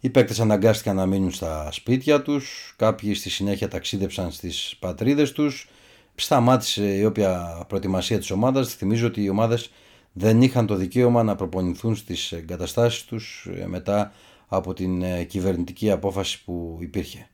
Οι 0.00 0.10
παίκτες 0.10 0.40
αναγκάστηκαν 0.40 0.96
να 0.96 1.06
μείνουν 1.06 1.30
στα 1.30 1.68
σπίτια 1.72 2.22
τους, 2.22 2.74
κάποιοι 2.76 3.14
στη 3.14 3.30
συνέχεια 3.30 3.68
ταξίδεψαν 3.68 4.30
στις 4.30 4.76
πατρίδες 4.78 5.32
τους. 5.32 5.68
Σταμάτησε 6.14 6.96
η 6.96 7.04
όποια 7.04 7.64
προετοιμασία 7.68 8.18
της 8.18 8.30
ομάδας. 8.30 8.74
Θυμίζω 8.74 9.06
ότι 9.06 9.22
οι 9.22 9.28
ομάδες 9.28 9.70
δεν 10.12 10.42
είχαν 10.42 10.66
το 10.66 10.74
δικαίωμα 10.74 11.22
να 11.22 11.34
προπονηθούν 11.34 11.96
στις 11.96 12.32
εγκαταστάσεις 12.32 13.04
τους 13.04 13.48
ε, 13.56 13.66
μετά 13.66 14.12
από 14.48 14.74
την 14.74 15.02
ε, 15.02 15.24
κυβερνητική 15.24 15.90
απόφαση 15.90 16.44
που 16.44 16.78
υπήρχε. 16.80 17.28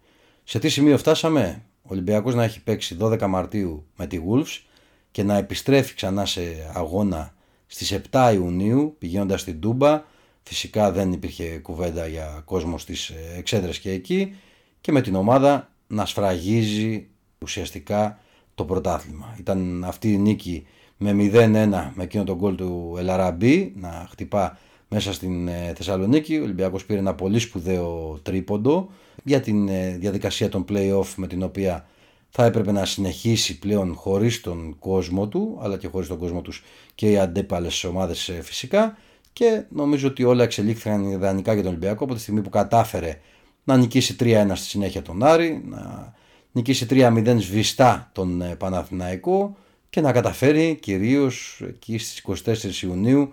Σε 0.44 0.58
τι 0.58 0.68
σημείο 0.68 0.98
φτάσαμε, 0.98 1.62
ο 1.82 1.88
Ολυμπιακός 1.88 2.34
να 2.34 2.44
έχει 2.44 2.62
παίξει 2.62 2.96
12 3.00 3.26
Μαρτίου 3.26 3.86
με 3.96 4.06
τη 4.06 4.20
Wolves 4.28 4.67
και 5.10 5.22
να 5.22 5.36
επιστρέφει 5.36 5.94
ξανά 5.94 6.26
σε 6.26 6.70
αγώνα 6.74 7.34
στις 7.66 8.00
7 8.10 8.30
Ιουνίου 8.34 8.96
πηγαίνοντας 8.98 9.40
στην 9.40 9.60
Τούμπα, 9.60 10.04
Φυσικά 10.48 10.92
δεν 10.92 11.12
υπήρχε 11.12 11.58
κουβέντα 11.58 12.06
για 12.06 12.42
κόσμο 12.44 12.78
στις 12.78 13.12
εξέδρες 13.36 13.78
και 13.78 13.90
εκεί 13.90 14.34
και 14.80 14.92
με 14.92 15.00
την 15.00 15.14
ομάδα 15.14 15.70
να 15.86 16.06
σφραγίζει 16.06 17.06
ουσιαστικά 17.38 18.18
το 18.54 18.64
πρωτάθλημα. 18.64 19.36
Ήταν 19.38 19.84
αυτή 19.84 20.12
η 20.12 20.18
νίκη 20.18 20.66
με 20.96 21.10
0-1 21.10 21.90
με 21.94 22.02
εκείνο 22.02 22.24
τον 22.24 22.36
γκολ 22.36 22.54
του 22.54 22.94
Ελαραμπή 22.98 23.72
να 23.76 24.06
χτυπά 24.10 24.58
μέσα 24.88 25.12
στην 25.12 25.48
ε, 25.48 25.72
Θεσσαλονίκη. 25.76 26.38
Ο 26.38 26.42
Ολυμπιακός 26.42 26.84
πήρε 26.84 26.98
ένα 26.98 27.14
πολύ 27.14 27.38
σπουδαίο 27.38 28.18
τρίποντο 28.22 28.90
για 29.24 29.40
την 29.40 29.68
ε, 29.68 29.96
διαδικασία 29.98 30.48
των 30.48 30.64
play-off 30.68 31.08
με 31.16 31.26
την 31.26 31.42
οποία 31.42 31.86
θα 32.28 32.44
έπρεπε 32.44 32.72
να 32.72 32.84
συνεχίσει 32.84 33.58
πλέον 33.58 33.94
χωρίς 33.94 34.40
τον 34.40 34.78
κόσμο 34.78 35.28
του 35.28 35.58
αλλά 35.62 35.76
και 35.76 35.88
χωρίς 35.88 36.08
τον 36.08 36.18
κόσμο 36.18 36.40
τους 36.42 36.64
και 36.94 37.10
οι 37.10 37.18
αντέπαλες 37.18 37.84
ομάδες 37.84 38.28
ε, 38.28 38.42
φυσικά. 38.42 38.98
Και 39.32 39.64
νομίζω 39.68 40.08
ότι 40.08 40.24
όλα 40.24 40.42
εξελίχθηκαν 40.42 41.10
ιδανικά 41.10 41.52
για 41.52 41.62
τον 41.62 41.70
Ολυμπιακό 41.70 42.04
από 42.04 42.14
τη 42.14 42.20
στιγμή 42.20 42.42
που 42.42 42.50
κατάφερε 42.50 43.20
να 43.64 43.76
νικήσει 43.76 44.16
3-1 44.20 44.50
στη 44.54 44.66
συνέχεια 44.66 45.02
τον 45.02 45.22
Άρη, 45.22 45.62
να 45.68 46.12
νικήσει 46.52 46.86
3-0 46.90 47.36
σβηστά 47.38 48.10
τον 48.12 48.42
Παναθηναϊκό 48.58 49.56
και 49.90 50.00
να 50.00 50.12
καταφέρει 50.12 50.78
κυρίως 50.82 51.62
εκεί 51.68 51.98
στις 51.98 52.24
24 52.44 52.82
Ιουνίου 52.82 53.32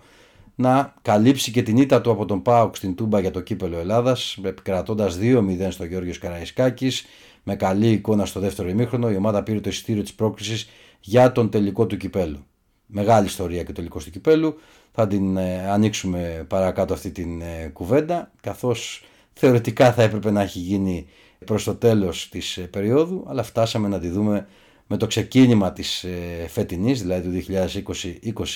να 0.54 0.94
καλύψει 1.02 1.50
και 1.50 1.62
την 1.62 1.76
ήττα 1.76 2.00
του 2.00 2.10
από 2.10 2.24
τον 2.24 2.42
ΠΑΟΚ 2.42 2.76
στην 2.76 2.94
Τούμπα 2.94 3.20
για 3.20 3.30
το 3.30 3.40
κύπελο 3.40 3.78
Ελλάδας 3.78 4.38
επικρατώντας 4.42 5.18
2-0 5.20 5.66
στο 5.68 5.84
Γιώργος 5.84 6.18
Καραϊσκάκης 6.18 7.04
με 7.48 7.56
καλή 7.56 7.90
εικόνα 7.90 8.26
στο 8.26 8.40
δεύτερο 8.40 8.68
ημίχρονο 8.68 9.10
η 9.10 9.16
ομάδα 9.16 9.42
πήρε 9.42 9.60
το 9.60 9.68
εισιτήριο 9.68 10.02
της 10.02 10.14
πρόκλησης 10.14 10.68
για 11.00 11.32
τον 11.32 11.50
τελικό 11.50 11.86
του 11.86 11.96
κυπέλου. 11.96 12.44
Μεγάλη 12.86 13.26
ιστορία 13.26 13.60
και 13.60 13.66
το 13.66 13.72
τελικός 13.72 14.04
του 14.04 14.10
κυπέλου. 14.10 14.58
Θα 14.92 15.06
την 15.06 15.36
ε, 15.36 15.70
ανοίξουμε 15.70 16.44
παρακάτω 16.48 16.94
αυτή 16.94 17.10
την 17.10 17.40
ε, 17.40 17.70
κουβέντα 17.72 18.30
καθώς 18.40 19.04
θεωρητικά 19.32 19.92
θα 19.92 20.02
έπρεπε 20.02 20.30
να 20.30 20.42
έχει 20.42 20.58
γίνει 20.58 21.06
προς 21.44 21.64
το 21.64 21.74
τέλος 21.74 22.28
της 22.28 22.56
ε, 22.56 22.62
περίοδου 22.62 23.24
αλλά 23.28 23.42
φτάσαμε 23.42 23.88
να 23.88 23.98
τη 23.98 24.08
δούμε 24.08 24.46
με 24.86 24.96
το 24.96 25.06
ξεκίνημα 25.06 25.72
της 25.72 26.04
ε, 26.04 26.46
φετινής, 26.48 27.02
δηλαδή 27.02 27.42
του 27.42 27.52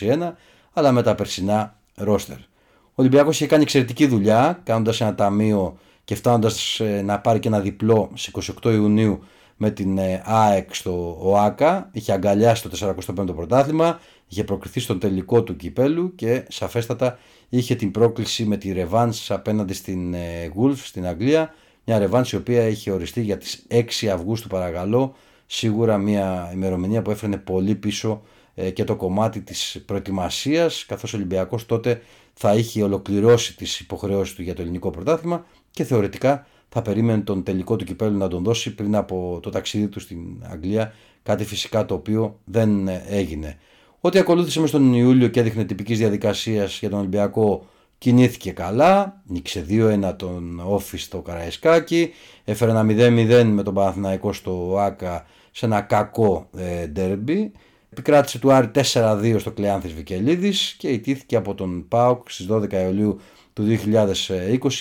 2020-2021, 0.00 0.32
αλλά 0.72 0.92
με 0.92 1.02
τα 1.02 1.14
περσινά 1.14 1.78
ρόστερ. 1.94 2.36
Ο 2.36 3.02
Ολυμπιακός 3.02 3.36
είχε 3.36 3.46
κάνει 3.46 3.62
εξαιρετική 3.62 4.06
δουλειά, 4.06 4.60
κάνοντας 4.64 5.00
ένα 5.00 5.14
ταμείο 5.14 5.78
και 6.10 6.16
φτάνοντας 6.16 6.80
ε, 6.80 7.02
να 7.02 7.20
πάρει 7.20 7.38
και 7.38 7.48
ένα 7.48 7.60
διπλό 7.60 8.10
στις 8.14 8.52
28 8.62 8.72
Ιουνίου 8.72 9.22
με 9.56 9.70
την 9.70 9.98
ε, 9.98 10.22
ΑΕΚ 10.24 10.74
στο 10.74 11.18
ΟΑΚΑ, 11.20 11.88
είχε 11.92 12.12
αγκαλιάσει 12.12 12.68
το 12.68 12.94
45ο 13.16 13.34
πρωτάθλημα, 13.34 14.00
είχε 14.28 14.44
προκριθεί 14.44 14.80
στον 14.80 14.98
τελικό 14.98 15.42
του 15.42 15.56
κυπέλου 15.56 16.14
και 16.14 16.44
σαφέστατα 16.48 17.18
είχε 17.48 17.74
την 17.74 17.90
πρόκληση 17.90 18.44
με 18.44 18.56
τη 18.56 18.72
Ρεβάνς 18.72 19.30
απέναντι 19.30 19.72
στην 19.72 20.14
Wolves 20.60 20.76
στην 20.76 21.06
Αγγλία, 21.06 21.54
μια 21.84 21.98
Ρεβάνς 21.98 22.32
η 22.32 22.36
οποία 22.36 22.66
είχε 22.66 22.90
οριστεί 22.90 23.20
για 23.22 23.38
τις 23.38 23.66
6 23.70 24.06
Αυγούστου 24.06 24.48
παρακαλώ. 24.48 25.14
Σίγουρα 25.46 25.98
μια 25.98 26.50
ημερομηνία 26.54 27.02
που 27.02 27.10
έφερνε 27.10 27.36
πολύ 27.36 27.74
πίσω 27.74 28.22
ε, 28.54 28.70
και 28.70 28.84
το 28.84 28.96
κομμάτι 28.96 29.40
της 29.40 29.82
προετοιμασίας 29.86 30.84
καθώς 30.86 31.12
ο 31.12 31.16
Ολυμπιακός 31.16 31.66
τότε 31.66 32.02
θα 32.34 32.54
είχε 32.54 32.82
ολοκληρώσει 32.82 33.56
τις 33.56 33.80
υποχρεώσεις 33.80 34.34
του 34.34 34.42
για 34.42 34.54
το 34.54 34.62
ελληνικό 34.62 34.90
πρωτάθλημα 34.90 35.44
και 35.70 35.84
θεωρητικά 35.84 36.46
θα 36.68 36.82
περίμενε 36.82 37.22
τον 37.22 37.42
τελικό 37.42 37.76
του 37.76 37.84
κυπέλου 37.84 38.18
να 38.18 38.28
τον 38.28 38.44
δώσει 38.44 38.74
πριν 38.74 38.96
από 38.96 39.38
το 39.42 39.50
ταξίδι 39.50 39.88
του 39.88 40.00
στην 40.00 40.18
Αγγλία 40.42 40.92
κάτι 41.22 41.44
φυσικά 41.44 41.84
το 41.84 41.94
οποίο 41.94 42.38
δεν 42.44 42.88
ε, 42.88 43.04
έγινε. 43.08 43.58
Ό,τι 44.00 44.18
ακολούθησε 44.18 44.60
μες 44.60 44.68
στον 44.68 44.94
Ιούλιο 44.94 45.28
και 45.28 45.40
έδειχνε 45.40 45.64
τυπικής 45.64 45.98
διαδικασίας 45.98 46.78
για 46.78 46.90
τον 46.90 46.98
Ολυμπιακό 46.98 47.66
κινήθηκε 47.98 48.50
καλά, 48.50 49.22
νίξε 49.26 49.66
2-1 49.68 50.12
τον 50.16 50.60
Όφη 50.64 50.96
στο 50.96 51.20
Καραϊσκάκι, 51.20 52.12
έφερε 52.44 52.70
ένα 52.70 52.86
0-0 52.88 53.44
με 53.44 53.62
τον 53.62 53.74
Παναθηναϊκό 53.74 54.32
στο 54.32 54.76
Άκα 54.78 55.26
σε 55.50 55.66
ένα 55.66 55.80
κακό 55.80 56.48
ε, 56.56 56.86
ντέρμπι. 56.86 57.52
Επικράτησε 57.90 58.38
του 58.38 58.52
Άρη 58.52 58.70
4-2 58.92 59.36
στο 59.38 59.50
Κλεάνθης 59.50 59.92
Βικελίδης 59.92 60.74
και 60.78 60.88
ιτήθηκε 60.88 61.36
από 61.36 61.54
τον 61.54 61.88
ΠΑΟΚ 61.88 62.30
στις 62.30 62.46
12 62.50 62.72
Ιουλίου 62.72 63.20
του 63.60 63.78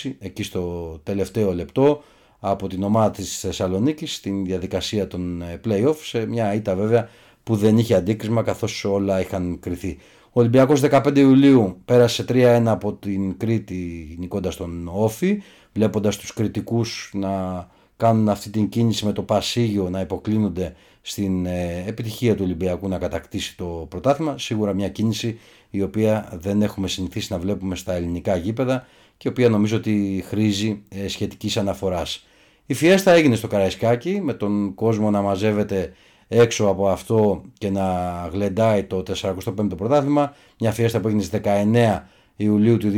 2020 0.02 0.10
εκεί 0.18 0.42
στο 0.42 0.92
τελευταίο 1.02 1.54
λεπτό 1.54 2.02
από 2.40 2.68
την 2.68 2.82
ομάδα 2.82 3.10
της 3.10 3.38
Θεσσαλονίκης 3.38 4.14
στην 4.14 4.44
διαδικασία 4.44 5.06
των 5.06 5.42
ε, 5.42 5.60
play-off 5.64 5.96
σε 6.02 6.26
μια 6.26 6.54
ήττα 6.54 6.74
βέβαια 6.74 7.08
που 7.42 7.56
δεν 7.56 7.78
είχε 7.78 7.94
αντίκρισμα 7.94 8.42
καθώς 8.42 8.84
όλα 8.84 9.20
είχαν 9.20 9.58
κριθεί. 9.60 9.98
Ο 10.32 10.40
Ολυμπιακός 10.40 10.80
15 10.90 11.16
Ιουλίου 11.16 11.80
πέρασε 11.84 12.24
3-1 12.28 12.62
από 12.66 12.92
την 12.92 13.36
Κρήτη 13.36 14.16
νικώντας 14.18 14.56
τον 14.56 14.90
Όφη 14.92 15.42
βλέποντας 15.72 16.16
τους 16.16 16.32
κριτικούς 16.32 17.10
να 17.14 17.66
κάνουν 17.96 18.28
αυτή 18.28 18.50
την 18.50 18.68
κίνηση 18.68 19.04
με 19.04 19.12
το 19.12 19.22
Πασίγιο 19.22 19.90
να 19.90 20.00
υποκλίνονται 20.00 20.74
στην 21.02 21.46
ε, 21.46 21.84
επιτυχία 21.86 22.34
του 22.34 22.42
Ολυμπιακού 22.44 22.88
να 22.88 22.98
κατακτήσει 22.98 23.56
το 23.56 23.86
πρωτάθλημα. 23.88 24.38
Σίγουρα 24.38 24.74
μια 24.74 24.88
κίνηση 24.88 25.38
η 25.70 25.82
οποία 25.82 26.28
δεν 26.40 26.62
έχουμε 26.62 26.88
συνηθίσει 26.88 27.32
να 27.32 27.38
βλέπουμε 27.38 27.76
στα 27.76 27.92
ελληνικά 27.92 28.36
γήπεδα 28.36 28.86
και 29.16 29.28
η 29.28 29.30
οποία 29.30 29.48
νομίζω 29.48 29.76
ότι 29.76 30.24
χρήζει 30.26 30.82
ε, 30.88 31.08
σχετικής 31.08 31.56
αναφοράς. 31.56 32.26
Η 32.66 32.74
φιέστα 32.74 33.12
έγινε 33.12 33.36
στο 33.36 33.46
Καραϊσκάκι 33.46 34.20
με 34.22 34.34
τον 34.34 34.74
κόσμο 34.74 35.10
να 35.10 35.22
μαζεύεται 35.22 35.92
έξω 36.28 36.66
από 36.66 36.88
αυτό 36.88 37.42
και 37.58 37.70
να 37.70 38.28
γλεντάει 38.32 38.84
το 38.84 39.02
45ο 39.16 39.76
πρωτάθλημα. 39.76 40.34
Μια 40.60 40.72
φιέστα 40.72 41.00
που 41.00 41.08
έγινε 41.08 41.22
στις 41.22 41.40
19 41.44 42.00
Ιουλίου 42.36 42.76
του 42.76 42.92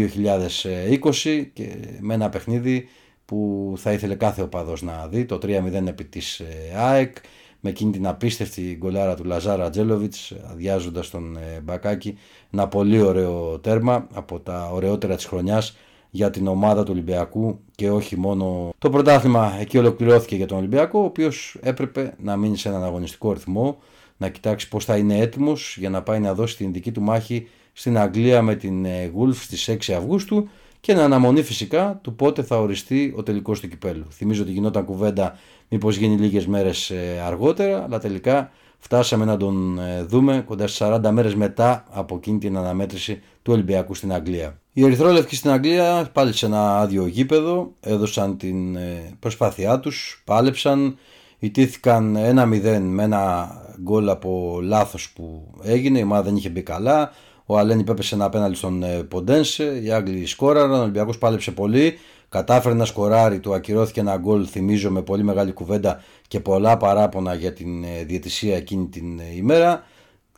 2020 1.23 1.47
και 1.53 1.77
με 2.01 2.15
ένα 2.15 2.29
παιχνίδι 2.29 2.89
που 3.25 3.73
θα 3.77 3.93
ήθελε 3.93 4.15
κάθε 4.15 4.43
οπαδός 4.43 4.83
να 4.83 5.09
δει, 5.09 5.25
το 5.25 5.39
3-0 5.43 5.87
επί 5.87 6.05
της 6.05 6.41
ε, 6.41 6.73
ΑΕΚ, 6.77 7.17
με 7.65 7.71
εκείνη 7.71 7.93
την 7.93 8.07
απίστευτη 8.07 8.77
γκολάρα 8.79 9.15
του 9.15 9.25
Λαζάρα 9.25 9.71
Τζέλοβιτς, 9.71 10.33
αδειάζοντας 10.51 11.11
τον 11.11 11.37
ε, 11.37 11.61
Μπακάκη, 11.61 12.19
ένα 12.51 12.69
πολύ 12.69 13.01
ωραίο 13.01 13.59
τέρμα 13.59 14.07
από 14.13 14.41
τα 14.41 14.71
ωραιότερα 14.73 15.17
της 15.17 15.25
χρονιάς 15.25 15.77
για 16.11 16.31
την 16.31 16.47
ομάδα 16.47 16.83
του 16.83 16.91
Ολυμπιακού 16.93 17.61
και 17.75 17.91
όχι 17.91 18.19
μόνο 18.19 18.71
το 18.79 18.91
πρωτάθλημα 18.91 19.57
εκεί 19.61 19.79
ολοκληρώθηκε 19.79 20.37
για 20.37 20.47
τον 20.47 20.59
Ολυμπιακό 20.59 21.01
ο 21.01 21.05
οποίος 21.05 21.57
έπρεπε 21.61 22.15
να 22.19 22.37
μείνει 22.37 22.57
σε 22.57 22.69
έναν 22.69 22.85
αγωνιστικό 22.85 23.33
ρυθμό 23.33 23.79
να 24.17 24.29
κοιτάξει 24.29 24.69
πώς 24.69 24.85
θα 24.85 24.97
είναι 24.97 25.19
έτοιμος 25.19 25.77
για 25.79 25.91
να 25.91 26.03
πάει 26.03 26.21
να 26.21 26.35
δώσει 26.35 26.57
την 26.57 26.73
δική 26.73 26.93
του 26.93 27.03
μάχη 27.03 27.49
στην 27.73 27.99
Αγγλία 27.99 28.43
με 28.43 28.55
την 28.55 28.87
Γουλφ 29.13 29.41
ε, 29.41 29.57
στις 29.57 29.71
6 29.91 29.93
Αυγούστου 29.93 30.49
και 30.81 30.95
να 30.95 31.05
αναμονή 31.05 31.43
φυσικά 31.43 31.99
του 32.03 32.15
πότε 32.15 32.43
θα 32.43 32.61
οριστεί 32.61 33.15
ο 33.17 33.23
τελικός 33.23 33.61
του 33.61 33.69
κυπέλου. 33.69 34.07
Θυμίζω 34.11 34.43
ότι 34.43 34.53
γινόταν 34.53 34.85
κουβέντα 34.85 35.39
μήπως 35.73 35.97
γίνει 35.97 36.17
λίγες 36.17 36.47
μέρες 36.47 36.91
ε, 36.91 37.23
αργότερα, 37.27 37.83
αλλά 37.83 37.99
τελικά 37.99 38.51
φτάσαμε 38.79 39.25
να 39.25 39.37
τον 39.37 39.79
ε, 39.79 40.03
δούμε 40.03 40.43
κοντά 40.47 40.67
στις 40.67 40.87
40 40.87 41.11
μέρες 41.11 41.35
μετά 41.35 41.85
από 41.91 42.15
εκείνη 42.15 42.39
την 42.39 42.57
αναμέτρηση 42.57 43.23
του 43.43 43.53
Ολυμπιακού 43.53 43.95
στην 43.95 44.13
Αγγλία. 44.13 44.61
Οι 44.73 44.85
Ερυθρόλευκοι 44.85 45.37
στην 45.37 45.51
Αγγλία 45.51 46.11
πάλι 46.13 46.33
σε 46.33 46.47
ένα 46.47 46.79
άδειο 46.79 47.07
γήπεδο 47.07 47.73
έδωσαν 47.81 48.37
την 48.37 48.77
ε, 48.77 49.17
προσπάθειά 49.19 49.81
τους, 49.81 50.23
πάλεψαν, 50.25 50.97
ιτήθηκαν 51.39 52.17
1-0 52.17 52.79
με 52.81 53.03
ένα 53.03 53.51
γκολ 53.83 54.09
από 54.09 54.59
λάθος 54.63 55.11
που 55.11 55.55
έγινε, 55.63 55.99
η 55.99 56.03
ομάδα 56.03 56.23
δεν 56.23 56.37
είχε 56.37 56.49
μπει 56.49 56.63
καλά, 56.63 57.13
ο 57.47 57.59
Αλένη 57.59 57.85
πέπεσε 57.85 58.15
ένα 58.15 58.25
απέναντι 58.25 58.55
στον 58.55 58.83
ε, 58.83 59.03
Ποντένσε. 59.03 59.81
Οι 59.83 59.91
Άγγλοι 59.91 60.27
σκόραραν. 60.27 60.73
Ο 60.73 60.83
Ολυμπιακός 60.83 61.19
πάλεψε 61.19 61.51
πολύ. 61.51 61.99
Κατάφερε 62.33 62.75
να 62.75 62.85
σκοράρει. 62.85 63.41
Του 63.41 63.55
ακυρώθηκε 63.55 64.01
ένα 64.01 64.17
γκολ. 64.17 64.47
Θυμίζω 64.51 64.91
με 64.91 65.03
πολύ 65.03 65.23
μεγάλη 65.23 65.53
κουβέντα 65.53 66.03
και 66.29 66.41
πολλά 66.41 66.77
παράπονα 66.77 67.35
για 67.35 67.53
την 67.53 67.85
ε, 67.85 68.05
διαιτησία 68.05 68.57
εκείνη 68.57 68.87
την 68.87 69.19
ε, 69.19 69.35
ημέρα. 69.37 69.83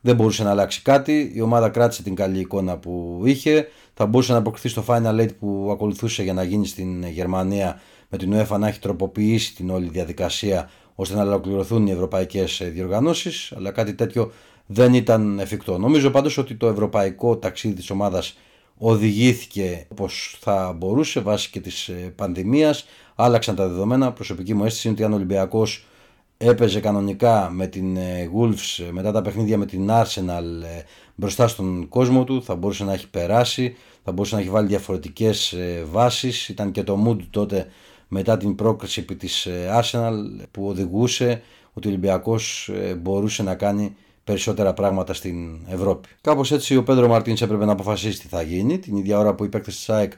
Δεν 0.00 0.16
μπορούσε 0.16 0.42
να 0.42 0.50
αλλάξει 0.50 0.82
κάτι. 0.82 1.32
Η 1.34 1.40
ομάδα 1.40 1.68
κράτησε 1.68 2.02
την 2.02 2.14
καλή 2.14 2.38
εικόνα 2.38 2.76
που 2.78 3.22
είχε. 3.24 3.68
Θα 3.94 4.06
μπορούσε 4.06 4.32
να 4.32 4.38
αποκριθεί 4.38 4.68
στο 4.68 4.84
Final 4.86 5.20
Eight 5.20 5.36
που 5.38 5.68
ακολουθούσε 5.72 6.22
για 6.22 6.32
να 6.32 6.42
γίνει 6.42 6.66
στην 6.66 7.06
Γερμανία 7.06 7.80
με 8.08 8.18
την 8.18 8.34
UEFA 8.34 8.58
να 8.58 8.68
έχει 8.68 8.78
τροποποιήσει 8.78 9.54
την 9.54 9.70
όλη 9.70 9.88
διαδικασία 9.88 10.70
ώστε 10.94 11.14
να 11.14 11.22
ολοκληρωθούν 11.22 11.86
οι 11.86 11.90
ευρωπαϊκές 11.90 12.62
διοργανώσεις. 12.72 13.52
Αλλά 13.56 13.70
κάτι 13.70 13.94
τέτοιο 13.94 14.32
δεν 14.66 14.94
ήταν 14.94 15.38
εφικτό. 15.38 15.78
Νομίζω 15.78 16.10
πάντως 16.10 16.38
ότι 16.38 16.54
το 16.54 16.66
ευρωπαϊκό 16.68 17.36
ταξίδι 17.36 17.74
της 17.74 17.90
ομάδας 17.90 18.36
οδηγήθηκε 18.78 19.87
όπως 19.88 20.37
θα 20.40 20.75
μπορούσε 20.78 21.21
βάσει 21.21 21.50
και 21.50 21.61
της 21.61 21.88
ε, 21.88 21.93
πανδημίας. 21.93 22.87
Άλλαξαν 23.14 23.54
τα 23.54 23.69
δεδομένα. 23.69 24.12
Προσωπική 24.12 24.54
μου 24.54 24.64
αίσθηση 24.64 24.87
είναι 24.87 24.97
ότι 24.97 25.04
αν 25.07 25.12
ο 25.12 25.14
Ολυμπιακός 25.14 25.87
έπαιζε 26.37 26.81
κανονικά 26.81 27.50
με 27.50 27.66
την 27.66 27.97
ε, 27.97 28.31
Wolves 28.38 28.85
ε, 28.88 28.93
μετά 28.93 29.12
τα 29.12 29.23
παιχνίδια 29.23 29.59
με 29.59 29.66
την 29.66 29.88
Arsenal 29.90 30.43
μπροστά 31.14 31.49
στον 31.49 31.88
κόσμο 31.88 32.25
του 32.25 32.43
θα 32.43 32.54
μπορούσε 32.54 32.85
να 32.85 32.93
έχει 32.93 33.09
περάσει, 33.09 33.76
θα 34.04 34.12
μπορούσε 34.12 34.35
να 34.35 34.40
έχει 34.40 34.50
βάλει 34.50 34.66
διαφορετικές 34.66 35.57
βάσεις. 35.90 36.49
Ήταν 36.49 36.71
και 36.71 36.83
το 36.83 37.04
mood 37.07 37.19
τότε 37.31 37.66
μετά 38.09 38.37
την 38.37 38.54
πρόκριση 38.54 39.00
επί 39.00 39.16
της 39.16 39.49
Arsenal 39.81 40.12
που 40.50 40.66
οδηγούσε 40.66 41.43
ότι 41.73 41.87
ο 41.87 41.90
Ολυμπιακός 41.90 42.71
μπορούσε 42.99 43.43
να 43.43 43.54
κάνει 43.54 43.97
περισσότερα 44.25 44.73
πράγματα 44.75 45.14
στην 45.14 45.66
Ευρώπη. 45.69 46.09
Κάπως 46.21 46.52
έτσι 46.52 46.76
ο 46.76 46.83
Πέντρο 46.83 47.09
Μαρτίνς 47.09 47.43
έπρεπε 47.43 47.64
να 47.64 47.73
αποφασίσει 47.73 48.21
τι 48.21 48.28
θα 48.28 48.43
γίνει. 48.43 48.78
Την 48.78 48.97
ίδια 48.97 49.19
ώρα 49.19 49.35
που 49.35 49.45
οι 49.45 49.49
παίκτες 49.49 49.76
της 49.76 49.90
ΑΕΚ 49.90 50.12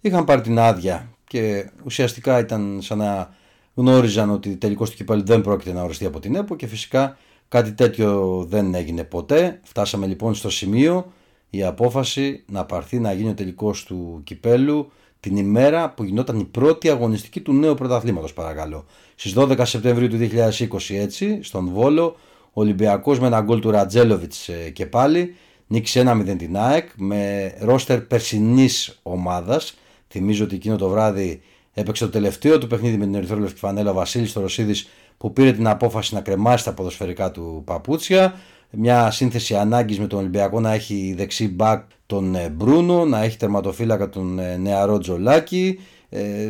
είχαν 0.00 0.24
πάρει 0.24 0.40
την 0.40 0.58
άδεια 0.58 1.10
και 1.26 1.70
ουσιαστικά 1.84 2.38
ήταν 2.38 2.78
σαν 2.82 2.98
να 2.98 3.34
γνώριζαν 3.74 4.30
ότι 4.30 4.56
τελικό 4.56 4.84
του 4.84 4.94
κυπέλου 4.94 5.24
δεν 5.24 5.40
πρόκειται 5.40 5.72
να 5.72 5.82
οριστεί 5.82 6.04
από 6.04 6.20
την 6.20 6.34
ΕΠΟ 6.34 6.56
και 6.56 6.66
φυσικά 6.66 7.16
κάτι 7.48 7.72
τέτοιο 7.72 8.44
δεν 8.48 8.74
έγινε 8.74 9.04
ποτέ. 9.04 9.60
Φτάσαμε 9.62 10.06
λοιπόν 10.06 10.34
στο 10.34 10.50
σημείο 10.50 11.12
η 11.50 11.64
απόφαση 11.64 12.44
να 12.46 12.64
πάρθει 12.64 12.98
να 12.98 13.12
γίνει 13.12 13.30
ο 13.30 13.34
τελικός 13.34 13.84
του 13.84 14.20
κυπέλου 14.24 14.90
την 15.20 15.36
ημέρα 15.36 15.90
που 15.90 16.04
γινόταν 16.04 16.38
η 16.38 16.44
πρώτη 16.44 16.90
αγωνιστική 16.90 17.40
του 17.40 17.52
νέου 17.52 17.74
πρωταθλήματος 17.74 18.32
παρακαλώ. 18.32 18.86
Στις 19.14 19.34
12 19.36 19.60
Σεπτεμβρίου 19.62 20.08
του 20.08 20.18
2020 20.18 20.94
έτσι 20.94 21.38
στον 21.42 21.68
Βόλο 21.68 22.04
ο 22.04 22.16
Ολυμπιακός 22.52 23.20
με 23.20 23.26
ένα 23.26 23.40
γκολ 23.40 23.60
του 23.60 23.70
Ρατζέλοβιτς 23.70 24.48
ε, 24.48 24.70
και 24.70 24.86
πάλι 24.86 25.34
νίκησε 25.66 26.04
1-0 26.06 26.34
την 26.38 26.56
ΑΕΚ 26.56 26.88
με 26.96 27.52
ρόστερ 27.60 28.00
περσινής 28.00 28.98
ομάδας. 29.02 29.74
Θυμίζω 30.08 30.44
ότι 30.44 30.54
εκείνο 30.54 30.76
το 30.76 30.88
βράδυ 30.88 31.40
έπαιξε 31.74 32.04
το 32.04 32.10
τελευταίο 32.10 32.58
του 32.58 32.66
παιχνίδι 32.66 32.96
με 32.96 33.04
την 33.04 33.14
Ερυθρόλευκη 33.14 33.58
Φανέλα 33.58 33.90
ο 33.90 33.94
Βασίλης 33.94 34.32
Τωροσίδης 34.32 34.88
που 35.16 35.32
πήρε 35.32 35.52
την 35.52 35.66
απόφαση 35.66 36.14
να 36.14 36.20
κρεμάσει 36.20 36.64
τα 36.64 36.72
ποδοσφαιρικά 36.72 37.30
του 37.30 37.62
παπούτσια. 37.66 38.34
Μια 38.70 39.10
σύνθεση 39.10 39.54
ανάγκης 39.56 39.98
με 39.98 40.06
τον 40.06 40.18
Ολυμπιακό 40.18 40.60
να 40.60 40.72
έχει 40.72 41.14
δεξί 41.16 41.48
μπακ 41.48 41.82
τον 42.06 42.34
ε, 42.34 42.48
Μπρούνο, 42.48 43.04
να 43.04 43.22
έχει 43.22 43.36
τερματοφύλακα 43.36 44.08
τον 44.08 44.38
ε, 44.38 44.56
νεαρό 44.56 44.98
Τζολάκη. 44.98 45.78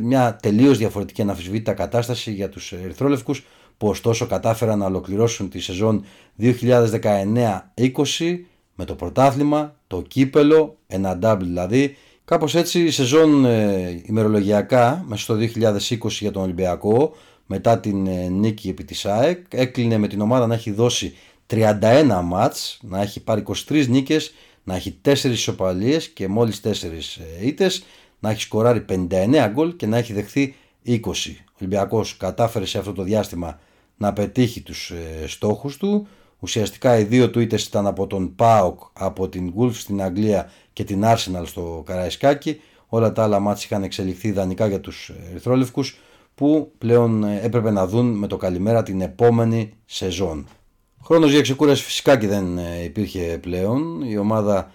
Μια 0.02 0.36
τελείως 0.42 0.78
διαφορετική 0.78 1.22
αναφυσβήτητα 1.22 1.72
κατάσταση 1.72 2.32
για 2.32 2.48
τους 2.48 2.72
Ερυθρόλευκους 2.72 3.44
που 3.80 3.88
ωστόσο 3.88 4.26
κατάφεραν 4.26 4.78
να 4.78 4.86
ολοκληρώσουν 4.86 5.50
τη 5.50 5.60
σεζόν 5.60 6.04
2019-20 6.40 6.52
με 8.74 8.84
το 8.84 8.94
πρωτάθλημα, 8.94 9.76
το 9.86 10.02
κύπελο, 10.02 10.76
ένα 10.86 11.18
double 11.22 11.38
δηλαδή. 11.40 11.96
Κάπως 12.24 12.54
έτσι 12.54 12.84
η 12.84 12.90
σεζόν 12.90 13.44
ε, 13.44 14.02
ημερολογιακά 14.06 15.04
μέσα 15.06 15.22
στο 15.22 15.34
2020 15.34 16.10
για 16.10 16.30
τον 16.30 16.42
Ολυμπιακό 16.42 17.14
μετά 17.46 17.78
την 17.78 18.06
ε, 18.06 18.28
νίκη 18.28 18.68
επί 18.68 18.84
της 18.84 19.06
ΑΕΚ 19.06 19.46
έκλεινε 19.50 19.98
με 19.98 20.08
την 20.08 20.20
ομάδα 20.20 20.46
να 20.46 20.54
έχει 20.54 20.70
δώσει 20.70 21.14
31 21.50 22.20
μάτς, 22.24 22.78
να 22.82 23.00
έχει 23.00 23.22
πάρει 23.22 23.42
23 23.68 23.86
νίκες, 23.88 24.32
να 24.64 24.74
έχει 24.74 24.98
4 25.04 25.14
ισοπαλίες 25.24 26.08
και 26.08 26.28
μόλις 26.28 26.60
4 26.64 26.70
ε, 26.72 27.46
ήττες, 27.46 27.84
να 28.18 28.30
έχει 28.30 28.40
σκοράρει 28.40 28.84
59 28.88 29.48
γκολ 29.52 29.76
και 29.76 29.86
να 29.86 29.96
έχει 29.96 30.12
δεχθεί 30.12 30.54
20. 30.86 30.98
Ο 31.00 31.56
Ολυμπιακός 31.60 32.16
κατάφερε 32.16 32.64
σε 32.64 32.78
αυτό 32.78 32.92
το 32.92 33.02
διάστημα 33.02 33.58
να 34.00 34.12
πετύχει 34.12 34.60
τους 34.60 34.90
ε, 34.90 35.26
στόχους 35.26 35.76
του. 35.76 36.06
Ουσιαστικά 36.38 36.98
οι 36.98 37.04
δύο 37.04 37.30
του 37.30 37.40
ήταν 37.40 37.86
από 37.86 38.06
τον 38.06 38.34
ΠΑΟΚ, 38.34 38.80
από 38.92 39.28
την 39.28 39.52
Wolves 39.56 39.74
στην 39.74 40.02
Αγγλία 40.02 40.50
και 40.72 40.84
την 40.84 41.02
Arsenal 41.04 41.42
στο 41.44 41.82
Καραϊσκάκι. 41.86 42.60
Όλα 42.86 43.12
τα 43.12 43.22
άλλα 43.22 43.40
μάτια 43.40 43.66
είχαν 43.70 43.82
εξελιχθεί 43.82 44.28
ιδανικά 44.28 44.66
για 44.66 44.80
τους 44.80 45.12
Ερυθρόλευκους 45.30 45.98
που 46.34 46.72
πλέον 46.78 47.24
ε, 47.24 47.40
έπρεπε 47.42 47.70
να 47.70 47.86
δουν 47.86 48.06
με 48.06 48.26
το 48.26 48.36
καλημέρα 48.36 48.82
την 48.82 49.00
επόμενη 49.00 49.72
σεζόν. 49.84 50.46
Χρόνος 51.04 51.30
για 51.30 51.40
ξεκούραση 51.40 51.82
φυσικά 51.82 52.16
και 52.16 52.26
δεν 52.26 52.58
ε, 52.58 52.82
υπήρχε 52.84 53.38
πλέον. 53.40 54.02
Η 54.02 54.18
ομάδα 54.18 54.70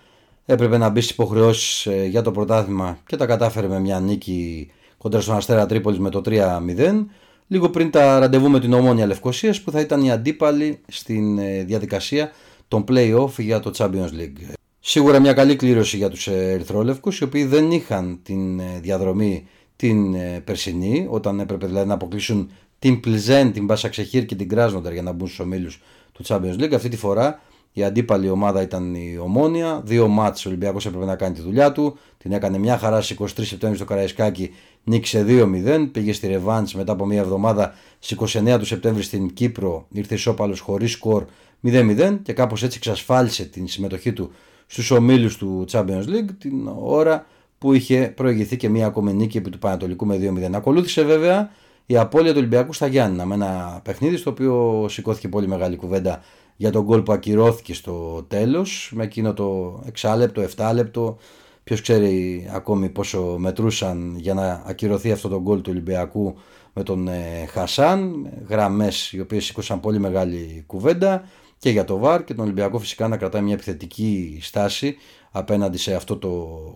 έπρεπε 0.45 0.77
να 0.77 0.89
μπει 0.89 1.01
στις 1.01 1.13
υποχρεώσεις 1.13 1.87
για 2.09 2.21
το 2.21 2.31
πρωτάθλημα 2.31 2.97
και 3.05 3.15
τα 3.15 3.25
κατάφερε 3.25 3.67
με 3.67 3.79
μια 3.79 3.99
νίκη 3.99 4.71
κοντά 4.97 5.21
στον 5.21 5.35
Αστέρα 5.35 5.65
Τρίπολης 5.65 5.99
με 5.99 6.09
το 6.09 6.21
3-0 6.25 7.05
λίγο 7.47 7.69
πριν 7.69 7.91
τα 7.91 8.19
ραντεβού 8.19 8.49
με 8.49 8.59
την 8.59 8.73
Ομόνια 8.73 9.05
Λευκοσίας 9.05 9.61
που 9.61 9.71
θα 9.71 9.79
ήταν 9.79 10.01
η 10.01 10.11
αντίπαλη 10.11 10.79
στην 10.87 11.37
ε, 11.37 11.63
διαδικασία 11.63 12.31
των 12.67 12.83
play-off 12.87 13.31
για 13.37 13.59
το 13.59 13.71
Champions 13.77 14.11
League. 14.19 14.53
Σίγουρα 14.79 15.19
μια 15.19 15.33
καλή 15.33 15.55
κλήρωση 15.55 15.97
για 15.97 16.09
τους 16.09 16.27
ε, 16.27 16.51
Ερυθρόλευκους 16.51 17.19
οι 17.19 17.23
οποίοι 17.23 17.45
δεν 17.45 17.71
είχαν 17.71 18.19
την 18.23 18.59
ε, 18.59 18.79
διαδρομή 18.81 19.47
την 19.75 20.15
περσινή 20.43 21.07
όταν 21.09 21.39
έπρεπε 21.39 21.65
δηλαδή 21.65 21.87
να 21.87 21.93
αποκλείσουν 21.93 22.49
την 22.79 22.99
Πλιζέν, 22.99 23.51
την 23.51 23.65
Μπασαξεχήρ 23.65 24.25
και 24.25 24.35
την 24.35 24.49
Κράσνοντερ 24.49 24.93
για 24.93 25.01
να 25.01 25.11
μπουν 25.11 25.27
στους 25.27 25.39
ομίλους 25.39 25.81
του 26.11 26.23
Champions 26.27 26.59
League. 26.59 26.73
Αυτή 26.73 26.89
τη 26.89 26.97
φορά 26.97 27.41
η 27.77 27.83
αντίπαλη 27.83 28.29
ομάδα 28.29 28.61
ήταν 28.61 28.93
η 28.93 29.17
Ομόνια. 29.21 29.81
Δύο 29.83 30.07
μάτς 30.07 30.45
ο 30.45 30.49
Ολυμπιακός 30.49 30.85
έπρεπε 30.85 31.05
να 31.05 31.15
κάνει 31.15 31.35
τη 31.35 31.41
δουλειά 31.41 31.71
του. 31.71 31.97
Την 32.17 32.31
έκανε 32.31 32.57
μια 32.57 32.77
χαρά 32.77 33.01
στις 33.01 33.17
23 33.19 33.25
Σεπτέμβρη 33.41 33.77
στο 33.77 33.85
Καραϊσκάκι. 33.85 34.53
Νίκησε 34.83 35.25
2-0. 35.27 35.89
Πήγε 35.91 36.13
στη 36.13 36.27
Ρεβάντς 36.27 36.75
μετά 36.75 36.91
από 36.91 37.05
μια 37.05 37.19
εβδομάδα 37.19 37.73
στις 37.99 38.37
29 38.39 38.55
του 38.59 38.65
Σεπτέμβρη 38.65 39.03
στην 39.03 39.33
Κύπρο. 39.33 39.87
Ήρθε 39.91 40.13
ισόπαλος 40.13 40.59
χωρίς 40.59 40.91
σκορ 40.91 41.25
0-0 41.63 42.19
και 42.21 42.33
κάπως 42.33 42.63
έτσι 42.63 42.77
εξασφάλισε 42.77 43.45
την 43.45 43.67
συμμετοχή 43.67 44.13
του 44.13 44.31
στους 44.65 44.91
ομίλους 44.91 45.37
του 45.37 45.65
Champions 45.71 46.05
League 46.07 46.29
την 46.39 46.69
ώρα 46.79 47.25
που 47.57 47.73
είχε 47.73 48.13
προηγηθεί 48.15 48.57
και 48.57 48.69
μια 48.69 48.85
ακόμη 48.85 49.13
νίκη 49.13 49.37
επί 49.37 49.49
του 49.49 49.59
Πανατολικού 49.59 50.05
με 50.05 50.19
2-0. 50.49 50.53
Ακολούθησε 50.53 51.03
βέβαια 51.03 51.51
η 51.85 51.97
απώλεια 51.97 52.31
του 52.31 52.37
Ολυμπιακού 52.37 52.73
στα 52.73 52.87
Γιάννηνα 52.87 53.25
με 53.25 53.33
ένα 53.33 53.81
παιχνίδι 53.83 54.17
στο 54.17 54.29
οποίο 54.29 54.85
σηκώθηκε 54.89 55.27
πολύ 55.27 55.47
μεγάλη 55.47 55.75
κουβέντα 55.75 56.21
για 56.55 56.71
τον 56.71 56.83
γκολ 56.83 57.01
που 57.01 57.11
ακυρώθηκε 57.11 57.73
στο 57.73 58.25
τέλος 58.27 58.91
με 58.95 59.03
εκείνο 59.03 59.33
το 59.33 59.79
6 60.01 60.15
λεπτό, 60.17 60.45
7 60.55 60.71
λεπτό 60.73 61.17
ποιος 61.63 61.81
ξέρει 61.81 62.47
ακόμη 62.51 62.89
πόσο 62.89 63.35
μετρούσαν 63.37 64.15
για 64.17 64.33
να 64.33 64.63
ακυρωθεί 64.65 65.11
αυτό 65.11 65.29
το 65.29 65.41
γκολ 65.41 65.61
του 65.61 65.69
Ολυμπιακού 65.71 66.35
με 66.73 66.83
τον 66.83 67.07
ε, 67.07 67.45
Χασάν 67.49 68.29
γραμμές 68.47 69.11
οι 69.11 69.19
οποίες 69.19 69.45
σήκωσαν 69.45 69.79
πολύ 69.79 69.99
μεγάλη 69.99 70.63
κουβέντα 70.67 71.23
και 71.57 71.69
για 71.69 71.85
το 71.85 71.97
ΒΑΡ 71.97 72.23
και 72.23 72.33
τον 72.33 72.43
Ολυμπιακό 72.43 72.79
φυσικά 72.79 73.07
να 73.07 73.17
κρατάει 73.17 73.41
μια 73.41 73.53
επιθετική 73.53 74.39
στάση 74.41 74.95
απέναντι 75.31 75.77
σε 75.77 75.93
αυτό 75.95 76.17
το 76.17 76.29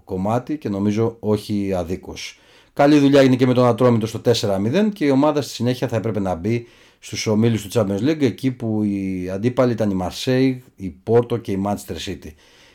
κομμάτι 0.05 0.57
και 0.57 0.69
νομίζω 0.69 1.17
όχι 1.19 1.73
αδίκως. 1.73 2.39
Καλή 2.73 2.99
δουλειά 2.99 3.19
έγινε 3.19 3.35
και 3.35 3.47
με 3.47 3.53
τον 3.53 3.65
Ατρόμητο 3.65 4.07
στο 4.07 4.21
4-0 4.25 4.89
και 4.93 5.05
η 5.05 5.09
ομάδα 5.09 5.41
στη 5.41 5.53
συνέχεια 5.53 5.87
θα 5.87 5.95
έπρεπε 5.95 6.19
να 6.19 6.35
μπει 6.35 6.67
στους 6.99 7.27
ομίλους 7.27 7.61
του 7.61 7.69
Champions 7.73 8.09
League 8.09 8.21
εκεί 8.21 8.51
που 8.51 8.83
οι 8.83 9.29
αντίπαλοι 9.29 9.71
ήταν 9.71 9.89
η 9.89 9.97
Marseille, 10.01 10.57
η 10.75 10.93
Porto 11.07 11.41
και 11.41 11.51
η 11.51 11.61
Manchester 11.65 11.95
City. 12.05 12.31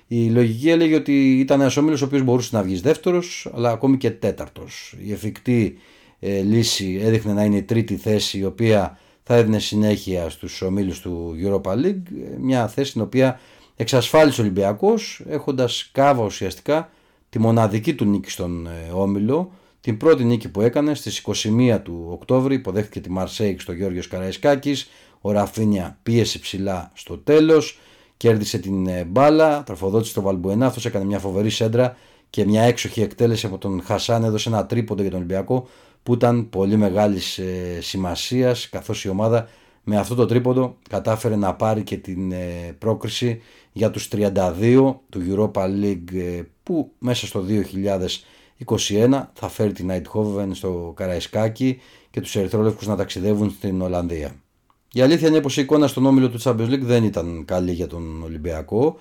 Η 0.06 0.28
λογική 0.28 0.70
έλεγε 0.70 0.94
ότι 0.94 1.38
ήταν 1.38 1.60
ένας 1.60 1.76
όμιλο 1.76 1.98
ο 2.02 2.04
οποίος 2.04 2.22
μπορούσε 2.22 2.56
να 2.56 2.62
βγει 2.62 2.80
δεύτερος, 2.80 3.48
αλλά 3.54 3.70
ακόμη 3.70 3.96
και 3.96 4.10
τέταρτος. 4.10 4.94
Η 5.04 5.12
εφικτή 5.12 5.78
ε, 6.18 6.40
λύση 6.40 7.00
έδειχνε 7.02 7.32
να 7.32 7.44
είναι 7.44 7.56
η 7.56 7.62
τρίτη 7.62 7.96
θέση, 7.96 8.38
η 8.38 8.44
οποία 8.44 8.98
θα 9.22 9.34
έδινε 9.34 9.58
συνέχεια 9.58 10.30
στους 10.30 10.62
ομίλους 10.62 11.00
του 11.00 11.36
Europa 11.44 11.72
League. 11.72 12.02
Μια 12.40 12.68
θέση 12.68 12.92
την 12.92 13.00
οποία 13.00 13.40
εξασφάλισε 13.76 14.40
ο 14.40 14.44
Ολυμπιακός, 14.44 15.22
έχοντας 15.28 15.90
κάβα 15.92 16.24
ουσιαστικά 16.24 16.90
τη 17.30 17.38
μοναδική 17.38 17.94
του 17.94 18.04
νίκη 18.04 18.30
στον 18.30 18.66
ε, 18.66 18.90
όμιλο 18.92 19.52
την 19.84 19.96
πρώτη 19.96 20.24
νίκη 20.24 20.48
που 20.48 20.60
έκανε 20.60 20.94
στις 20.94 21.22
21 21.26 21.78
του 21.82 22.06
Οκτώβρη 22.10 22.54
υποδέχθηκε 22.54 23.00
τη 23.00 23.10
Μαρσέικ 23.10 23.60
στο 23.60 23.72
Γιώργος 23.72 24.08
Καραϊσκάκης, 24.08 24.88
ο 25.20 25.30
Ραφίνια 25.30 25.98
πίεσε 26.02 26.38
ψηλά 26.38 26.90
στο 26.94 27.18
τέλος, 27.18 27.78
κέρδισε 28.16 28.58
την 28.58 28.86
ε, 28.86 29.04
μπάλα, 29.04 29.62
τροφοδότησε 29.62 30.14
το 30.14 30.20
Βαλμπουενά, 30.20 30.66
αυτός 30.66 30.86
έκανε 30.86 31.04
μια 31.04 31.18
φοβερή 31.18 31.50
σέντρα 31.50 31.96
και 32.30 32.44
μια 32.44 32.62
έξοχη 32.62 33.00
εκτέλεση 33.00 33.46
από 33.46 33.58
τον 33.58 33.82
Χασάν. 33.82 34.24
Έδωσε 34.24 34.48
ένα 34.48 34.66
τρίποντο 34.66 35.02
για 35.02 35.10
τον 35.10 35.20
Ολυμπιακό 35.20 35.68
που 36.02 36.14
ήταν 36.14 36.48
πολύ 36.48 36.76
μεγάλης 36.76 37.38
ε, 37.38 37.78
σημασίας 37.80 38.68
καθώς 38.68 39.04
η 39.04 39.08
ομάδα 39.08 39.48
με 39.82 39.96
αυτό 39.96 40.14
το 40.14 40.26
τρίποντο 40.26 40.76
κατάφερε 40.88 41.36
να 41.36 41.54
πάρει 41.54 41.82
και 41.82 41.96
την 41.96 42.32
ε, 42.32 42.76
πρόκριση 42.78 43.40
για 43.72 43.90
τους 43.90 44.08
32 44.12 44.94
του 45.08 45.50
Europa 45.54 45.62
League 45.62 46.42
που 46.62 46.92
μέσα 46.98 47.26
στο 47.26 47.44
21 48.66 49.22
θα 49.32 49.48
φέρει 49.48 49.72
την 49.72 49.90
Eindhoven 49.92 50.48
στο 50.50 50.92
Καραϊσκάκι 50.96 51.80
και 52.10 52.20
τους 52.20 52.36
Ερυθρόλευκους 52.36 52.86
να 52.86 52.96
ταξιδεύουν 52.96 53.50
στην 53.50 53.80
Ολλανδία. 53.80 54.34
Η 54.92 55.00
αλήθεια 55.00 55.28
είναι 55.28 55.40
πως 55.40 55.56
η 55.56 55.60
εικόνα 55.60 55.86
στον 55.86 56.06
όμιλο 56.06 56.30
του 56.30 56.40
Champions 56.42 56.68
League 56.68 56.82
δεν 56.82 57.04
ήταν 57.04 57.44
καλή 57.44 57.72
για 57.72 57.86
τον 57.86 58.22
Ολυμπιακό, 58.22 58.98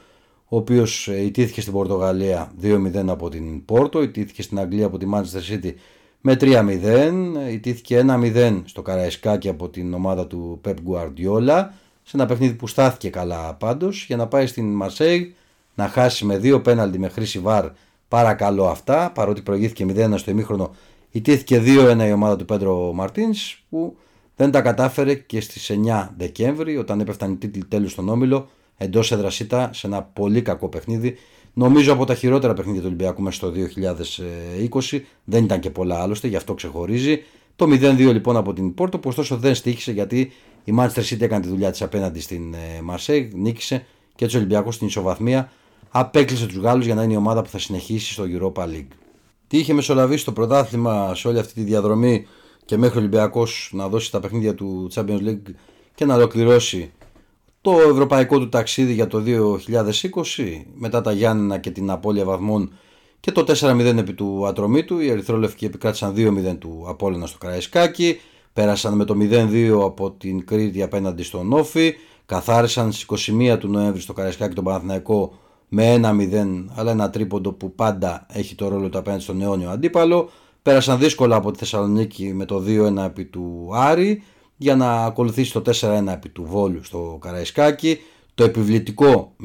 ο 0.48 0.58
οποίος 0.58 1.08
ε, 1.08 1.22
ιτήθηκε 1.22 1.62
στην 1.62 1.74
Πορτογαλία 1.74 2.54
2-0 2.62 3.06
από 3.08 3.30
την 3.30 3.66
Πόρτο, 3.66 4.02
ιτήθηκε 4.02 4.42
στην 4.42 4.60
Αγγλία 4.60 4.86
από 4.86 4.98
τη 4.98 5.06
Manchester 5.13 5.54
City 5.54 5.74
με 6.22 6.38
3-0, 6.39 7.52
ιτήθηκε 7.52 8.06
1-0 8.08 8.62
στο 8.66 8.82
Καραϊσκάκι 8.82 9.50
από 9.50 9.70
την 9.70 9.94
ομάδα 9.94 10.28
του 10.28 10.62
Pep 10.66 10.74
Guardiola, 10.74 11.68
σε 12.04 12.18
ένα 12.18 12.26
παιχνίδι 12.26 12.54
που 12.54 12.68
στάθηκε 12.68 13.10
καλά 13.10 13.54
πάντως, 13.54 14.06
για 14.06 14.16
να 14.16 14.28
πάει 14.28 14.46
στην 14.46 14.82
Marseille 14.84 15.28
να 15.76 15.88
χάσει 15.88 16.26
με 16.26 16.38
δύο 16.38 16.62
πέναλτι 16.62 17.00
με 17.00 17.08
χρήση 17.08 17.39
βαρ 17.39 17.70
Παρακαλώ 18.13 18.65
αυτά, 18.67 19.12
παρότι 19.12 19.41
προηγήθηκε 19.41 19.86
0-1 19.89 20.13
στο 20.15 20.32
ημίχρονο, 20.32 20.76
ιτήθηκε 21.12 21.62
2-1 21.65 22.06
η 22.08 22.12
ομάδα 22.12 22.36
του 22.36 22.45
Πέντρο 22.45 22.93
Μαρτίνς 22.93 23.63
που 23.69 23.95
δεν 24.36 24.52
τα 24.52 24.62
κατάφερε 24.62 25.13
και 25.13 25.41
στις 25.41 25.71
9 25.86 26.10
Δεκέμβρη 26.17 26.78
όταν 26.78 26.99
έπεφταν 26.99 27.32
οι 27.32 27.36
τίτλοι 27.36 27.65
τέλους 27.65 27.91
στον 27.91 28.10
Όμιλο 28.10 28.49
εντός 28.78 29.12
έδρασίτα 29.12 29.69
σε 29.73 29.88
ένα 29.88 30.02
πολύ 30.02 30.41
κακό 30.41 30.67
παιχνίδι. 30.67 31.15
Νομίζω 31.54 31.93
από 31.93 32.06
τα 32.06 32.15
χειρότερα 32.15 32.54
παιχνίδια 32.54 32.82
του 32.82 32.88
Ολυμπιακού 32.88 33.21
μέσα 33.21 33.36
στο 33.36 33.52
2020. 34.91 34.99
Δεν 35.23 35.43
ήταν 35.43 35.60
και 35.60 35.69
πολλά 35.69 36.02
άλλωστε, 36.02 36.28
γι' 36.28 36.36
αυτό 36.36 36.54
ξεχωρίζει. 36.54 37.23
Το 37.56 37.65
0-2 37.65 37.97
λοιπόν 37.97 38.38
από 38.38 38.54
την 38.54 38.73
Πόρτο, 38.73 38.99
που 38.99 39.10
ωστόσο 39.10 39.38
δεν 39.38 39.56
στήχησε 39.56 39.91
γιατί 39.91 40.32
η 40.63 40.73
Manchester 40.78 41.04
City 41.10 41.21
έκανε 41.21 41.41
τη 41.41 41.47
δουλειά 41.47 41.71
της 41.71 41.82
απέναντι 41.82 42.19
στην 42.19 42.56
Μαρσέγ, 42.84 43.34
νίκησε 43.34 43.86
και 44.15 44.26
έτσι 44.26 44.36
ο 44.36 44.39
Ολυμπιακό 44.39 44.71
στην 44.71 44.88
ισοβαθμία 44.88 45.52
απέκλεισε 45.95 46.45
τους 46.45 46.58
Γάλλους 46.58 46.86
για 46.86 46.95
να 46.95 47.03
είναι 47.03 47.13
η 47.13 47.15
ομάδα 47.15 47.41
που 47.41 47.49
θα 47.49 47.60
συνεχίσει 47.60 48.12
στο 48.12 48.23
Europa 48.27 48.63
League. 48.63 48.88
τι 49.47 49.58
είχε 49.58 49.73
μεσολαβήσει 49.73 50.25
το 50.25 50.32
πρωτάθλημα 50.32 51.15
σε 51.15 51.27
όλη 51.27 51.39
αυτή 51.39 51.53
τη 51.53 51.62
διαδρομή 51.62 52.25
και 52.65 52.77
μέχρι 52.77 52.97
ο 52.97 52.99
Ολυμπιακός 52.99 53.69
να 53.73 53.88
δώσει 53.88 54.12
τα 54.12 54.19
παιχνίδια 54.19 54.56
του 54.56 54.89
Champions 54.93 55.27
League 55.27 55.53
και 55.95 56.06
να 56.06 56.15
ολοκληρώσει 56.15 56.91
το 57.62 57.71
ευρωπαϊκό 57.71 58.39
του 58.39 58.49
ταξίδι 58.49 58.93
για 58.93 59.08
το 59.08 59.23
2020 59.27 60.62
μετά 60.73 61.01
τα 61.01 61.12
Γιάννενα 61.12 61.58
και 61.58 61.71
την 61.71 61.89
απώλεια 61.89 62.25
βαθμών 62.25 62.73
και 63.19 63.32
το 63.32 63.45
4-0 63.47 63.79
επί 63.97 64.13
του 64.13 64.47
Ατρομήτου. 64.47 64.99
Οι 64.99 65.10
Ερυθρόλευκοι 65.10 65.65
επικράτησαν 65.65 66.13
2-0 66.17 66.58
του 66.60 66.86
Απόλλωνα 66.88 67.25
στο 67.25 67.38
Καραϊσκάκι. 67.38 68.19
Πέρασαν 68.53 68.93
με 68.93 69.06
το 69.06 69.15
0-2 69.19 69.79
από 69.84 70.12
την 70.12 70.45
Κρήτη 70.45 70.84
απέναντι 70.84 71.23
στον 71.23 71.53
Όφη. 71.53 71.93
Καθάρισαν 72.25 72.91
στις 72.91 73.29
21 73.29 73.58
του 73.60 73.67
Νοέμβρη 73.67 74.01
στο 74.01 74.13
Καραϊσκάκι 74.13 74.56
τον 74.56 74.63
Παναθηναϊκό 74.63 75.34
με 75.75 75.99
1-0 76.03 76.65
αλλά 76.75 76.91
ένα 76.91 77.09
τρίποντο 77.09 77.51
που 77.51 77.75
πάντα 77.75 78.25
έχει 78.29 78.55
το 78.55 78.67
ρόλο 78.67 78.89
του 78.89 78.97
απέναντι 78.97 79.23
στον 79.23 79.41
αιώνιο 79.41 79.69
αντίπαλο. 79.69 80.29
Πέρασαν 80.62 80.99
δύσκολα 80.99 81.36
από 81.36 81.51
τη 81.51 81.57
Θεσσαλονίκη 81.57 82.33
με 82.33 82.45
το 82.45 82.63
2-1 82.67 82.97
επί 82.97 83.25
του 83.25 83.69
Άρη 83.73 84.23
για 84.57 84.75
να 84.75 85.05
ακολουθήσει 85.05 85.53
το 85.53 85.62
4-1 85.81 86.07
επί 86.07 86.29
του 86.29 86.43
Βόλου 86.43 86.83
στο 86.83 87.17
Καραϊσκάκι. 87.21 87.99
Το 88.36 88.43
επιβλητικό 88.43 89.36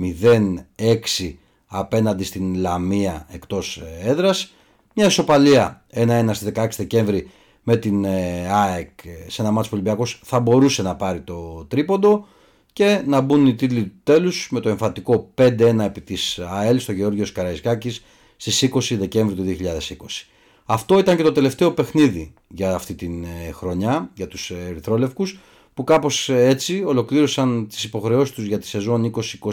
0-6 1.19 1.35
απέναντι 1.67 2.25
στην 2.25 2.55
Λαμία 2.55 3.27
εκτός 3.31 3.77
ε, 3.77 4.09
έδρας. 4.09 4.53
Μια 4.95 5.07
ισοπαλία 5.07 5.85
1-1 5.95 6.29
στις 6.33 6.53
16 6.55 6.69
Δεκέμβρη 6.77 7.31
με 7.63 7.77
την 7.77 8.05
ε, 8.05 8.49
ΑΕΚ 8.51 9.05
ε, 9.05 9.31
σε 9.31 9.43
ένα 9.43 9.51
μάτσο 9.51 9.71
Ολυμπιακός 9.73 10.21
θα 10.25 10.41
μπορούσε 10.41 10.83
να 10.83 10.97
πάρει 10.97 11.21
το 11.21 11.65
τρίποντο 11.69 12.27
και 12.79 13.03
να 13.07 13.21
μπουν 13.21 13.47
οι 13.47 13.55
τίτλοι 13.55 13.83
του 13.83 14.01
τέλους 14.03 14.49
με 14.51 14.61
το 14.61 14.69
εμφαντικό 14.69 15.31
5-1 15.35 15.79
επί 15.79 16.01
της 16.01 16.39
ΑΕΛ 16.39 16.81
στο 16.81 16.93
Γεώργιος 16.93 17.33
Καραϊσκάκης 17.33 18.03
στις 18.37 18.69
20 18.73 18.97
Δεκέμβρη 18.99 19.35
του 19.35 19.45
2020. 19.45 20.27
Αυτό 20.65 20.99
ήταν 20.99 21.17
και 21.17 21.23
το 21.23 21.33
τελευταίο 21.33 21.73
παιχνίδι 21.73 22.33
για 22.49 22.75
αυτή 22.75 22.95
την 22.95 23.27
χρονιά 23.53 24.11
για 24.15 24.29
τους 24.29 24.51
Ερυθρόλευκους 24.51 25.39
που 25.75 25.85
κάπως 25.85 26.29
έτσι 26.29 26.83
ολοκλήρωσαν 26.87 27.67
τις 27.69 27.85
υποχρεώσεις 27.85 28.35
τους 28.35 28.45
για 28.45 28.59
τη 28.59 28.67
σεζόν 28.67 29.13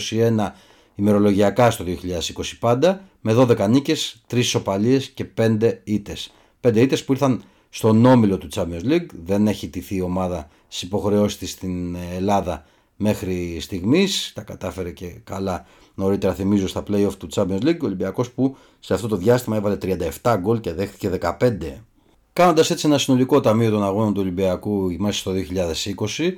2021 0.10 0.52
ημερολογιακά 0.96 1.72
στο 1.72 1.86
2020 1.88 2.58
πάντα 2.60 3.02
με 3.22 3.34
12 3.34 3.70
νίκες, 3.70 4.22
3 4.28 4.38
ισοπαλίες 4.38 5.10
και 5.10 5.26
5 5.26 5.82
ήτες. 5.84 6.34
5 6.62 6.82
ήτες 6.82 7.04
που 7.04 7.12
ήρθαν 7.12 7.44
στον 7.70 8.06
όμιλο 8.06 8.38
του 8.38 8.48
Champions 8.56 8.86
League, 8.86 9.10
δεν 9.26 9.48
έχει 9.48 9.68
τηθεί 9.68 9.96
η 9.96 10.02
ομάδα 10.02 10.50
στις 10.68 10.82
υποχρεώσεις 10.82 11.38
της 11.38 11.52
στην 11.52 11.96
Ελλάδα 12.16 12.66
μέχρι 12.96 13.58
στιγμής, 13.60 14.32
τα 14.36 14.42
κατάφερε 14.42 14.92
και 14.92 15.08
καλά 15.24 15.66
νωρίτερα 15.96 16.34
θυμίζω 16.34 16.68
στα 16.68 16.84
play-off 16.88 17.14
του 17.18 17.28
Champions 17.34 17.64
League, 17.64 17.80
ο 17.82 17.86
Ολυμπιακός 17.86 18.32
που 18.32 18.58
σε 18.80 18.94
αυτό 18.94 19.08
το 19.08 19.16
διάστημα 19.16 19.56
έβαλε 19.56 19.78
37 20.22 20.36
γκολ 20.40 20.60
και 20.60 20.74
δέχτηκε 20.74 21.20
15. 21.40 21.82
Κάνοντας 22.34 22.70
έτσι 22.70 22.88
ένα 22.88 22.98
συνολικό 22.98 23.40
ταμείο 23.40 23.70
των 23.70 23.84
αγώνων 23.84 24.14
του 24.14 24.22
Ολυμπιακού 24.22 24.96
μέσα 25.00 25.20
στο 25.20 25.32
2020, 26.18 26.34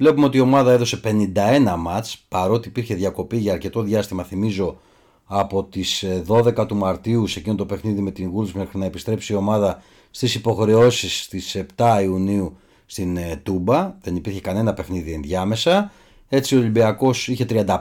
Βλέπουμε 0.00 0.26
ότι 0.26 0.36
η 0.36 0.40
ομάδα 0.40 0.72
έδωσε 0.72 1.00
51 1.04 1.74
μάτς 1.78 2.24
παρότι 2.28 2.68
υπήρχε 2.68 2.94
διακοπή 2.94 3.36
για 3.36 3.52
αρκετό 3.52 3.82
διάστημα 3.82 4.24
θυμίζω 4.24 4.78
από 5.24 5.64
τις 5.64 6.04
12 6.28 6.58
ε, 6.58 6.66
του 6.66 6.76
Μαρτίου 6.76 7.26
σε 7.26 7.38
εκείνο 7.38 7.54
το 7.54 7.66
παιχνίδι 7.66 8.00
με 8.00 8.10
την 8.10 8.32
Wolves 8.36 8.52
μέχρι 8.52 8.78
να 8.78 8.84
επιστρέψει 8.84 9.32
η 9.32 9.36
ομάδα 9.36 9.82
στις 10.10 10.34
υποχρεώσεις 10.34 11.22
στις 11.22 11.64
7 11.76 12.00
Ιουνίου 12.02 12.56
στην 12.90 13.16
ε, 13.16 13.40
Τούμπα. 13.42 13.96
Δεν 14.00 14.16
υπήρχε 14.16 14.40
κανένα 14.40 14.74
παιχνίδι 14.74 15.12
ενδιάμεσα. 15.12 15.92
Έτσι 16.28 16.56
ο 16.56 16.58
Ολυμπιακός 16.58 17.28
είχε 17.28 17.46
35 17.48 17.76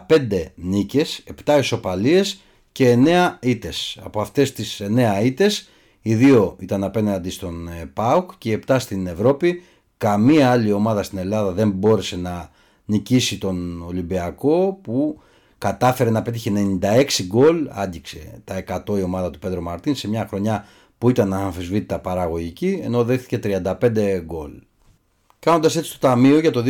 νίκες, 0.55 1.23
7 1.45 1.57
ισοπαλίες 1.59 2.41
και 2.71 2.97
9 3.05 3.37
ήτες. 3.41 3.99
Από 4.03 4.21
αυτές 4.21 4.53
τις 4.53 4.81
9 4.81 5.23
ήτες 5.23 5.69
οι 6.01 6.15
δύο 6.15 6.55
ήταν 6.59 6.83
απέναντι 6.83 7.29
στον 7.29 7.67
ε, 7.67 7.85
ΠΑΟΚ 7.93 8.31
και 8.37 8.51
οι 8.51 8.63
7 8.67 8.75
στην 8.79 9.07
Ευρώπη 9.07 9.63
καμία 9.97 10.51
άλλη 10.51 10.71
ομάδα 10.71 11.03
στην 11.03 11.17
Ελλάδα 11.17 11.51
δεν 11.51 11.69
μπόρεσε 11.69 12.17
να 12.17 12.49
νικήσει 12.85 13.37
τον 13.37 13.81
Ολυμπιακό 13.81 14.79
που 14.81 15.21
κατάφερε 15.57 16.09
να 16.09 16.21
πέτυχε 16.21 16.51
96 16.81 17.05
γκολ, 17.23 17.67
άγγιξε 17.69 18.41
τα 18.43 18.83
100 18.87 18.97
η 18.97 19.01
ομάδα 19.01 19.29
του 19.29 19.39
Πέντρο 19.39 19.61
Μαρτίν 19.61 19.95
σε 19.95 20.07
μια 20.07 20.27
χρονιά 20.27 20.65
που 20.97 21.09
ήταν 21.09 21.33
αμφισβήτητα 21.33 21.99
παραγωγική 21.99 22.79
ενώ 22.83 23.03
δέχθηκε 23.03 23.39
35 23.43 24.21
γκολ. 24.25 24.51
Κάνοντας 25.39 25.75
έτσι 25.75 25.91
το 25.91 26.08
ταμείο 26.08 26.39
για 26.39 26.52
το 26.52 26.63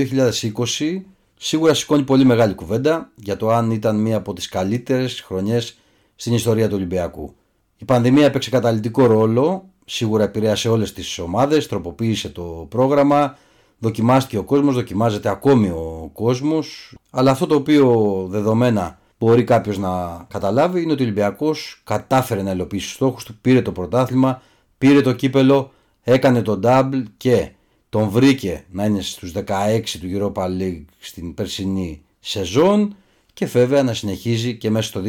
2020 0.80 1.02
σίγουρα 1.38 1.74
σηκώνει 1.74 2.04
πολύ 2.04 2.26
μεγάλη 2.26 2.54
κουβέντα 2.54 3.12
για 3.16 3.38
το 3.38 3.50
αν 3.50 3.72
ήταν 3.72 3.96
μία 3.96 4.18
από 4.18 4.34
τις 4.34 4.50
καλύτερες 4.50 5.22
χρονιές 5.22 5.78
στην 6.16 6.34
ιστορία 6.34 6.68
του 6.68 6.76
Ολυμπιακού. 6.76 7.36
Η 7.78 7.86
πανδημία 7.86 8.26
έπαιξε 8.26 8.50
καταλητικό 8.50 9.06
ρόλο 9.06 9.70
σίγουρα 9.86 10.24
επηρέασε 10.24 10.70
όλες 10.70 10.94
τις 10.94 11.20
ομάδες, 11.20 11.68
τροποποίησε 11.68 12.30
το 12.30 12.66
πρόγραμμα, 12.70 13.38
δοκιμάστηκε 13.80 14.38
ο 14.38 14.44
κόσμος, 14.44 14.76
δοκιμάζεται 14.76 15.30
ακόμη 15.30 15.68
ο 15.70 16.10
κόσμος, 16.14 16.96
αλλά 17.10 17.32
αυτό 17.32 17.46
το 17.48 17.56
οποίο 17.56 18.26
δεδομένα 18.30 19.00
μπορεί 19.20 19.44
κάποιος 19.44 19.78
να 19.78 20.26
καταλάβει 20.30 20.82
είναι 20.82 20.92
ότι 20.92 21.02
ο 21.02 21.06
Ολυμπιακός 21.06 21.82
κατάφερε 21.84 22.42
να 22.42 22.52
υλοποιήσει 22.52 22.86
τους 22.86 22.96
στόχους 22.96 23.24
του, 23.24 23.38
πήρε 23.42 23.62
το 23.62 23.72
πρωτάθλημα, 23.72 24.42
πήρε 24.78 25.02
το 25.02 25.14
κύπελο, 25.14 25.72
έκανε 26.04 26.42
το 26.42 26.60
double 26.64 27.04
και 27.18 27.52
τον 27.90 28.10
βρήκε 28.10 28.66
να 28.72 28.86
είναι 28.86 29.02
στους 29.02 29.34
16 29.36 29.82
του 30.00 30.34
Europa 30.34 30.44
League 30.44 30.86
στην 31.00 31.34
περσινή 31.34 32.02
σεζόν 32.20 32.96
και 33.34 33.46
βέβαια 33.46 33.84
να 33.84 33.94
συνεχίζει 33.94 34.58
και 34.58 34.70
μέσα 34.70 34.88
στο 34.88 35.02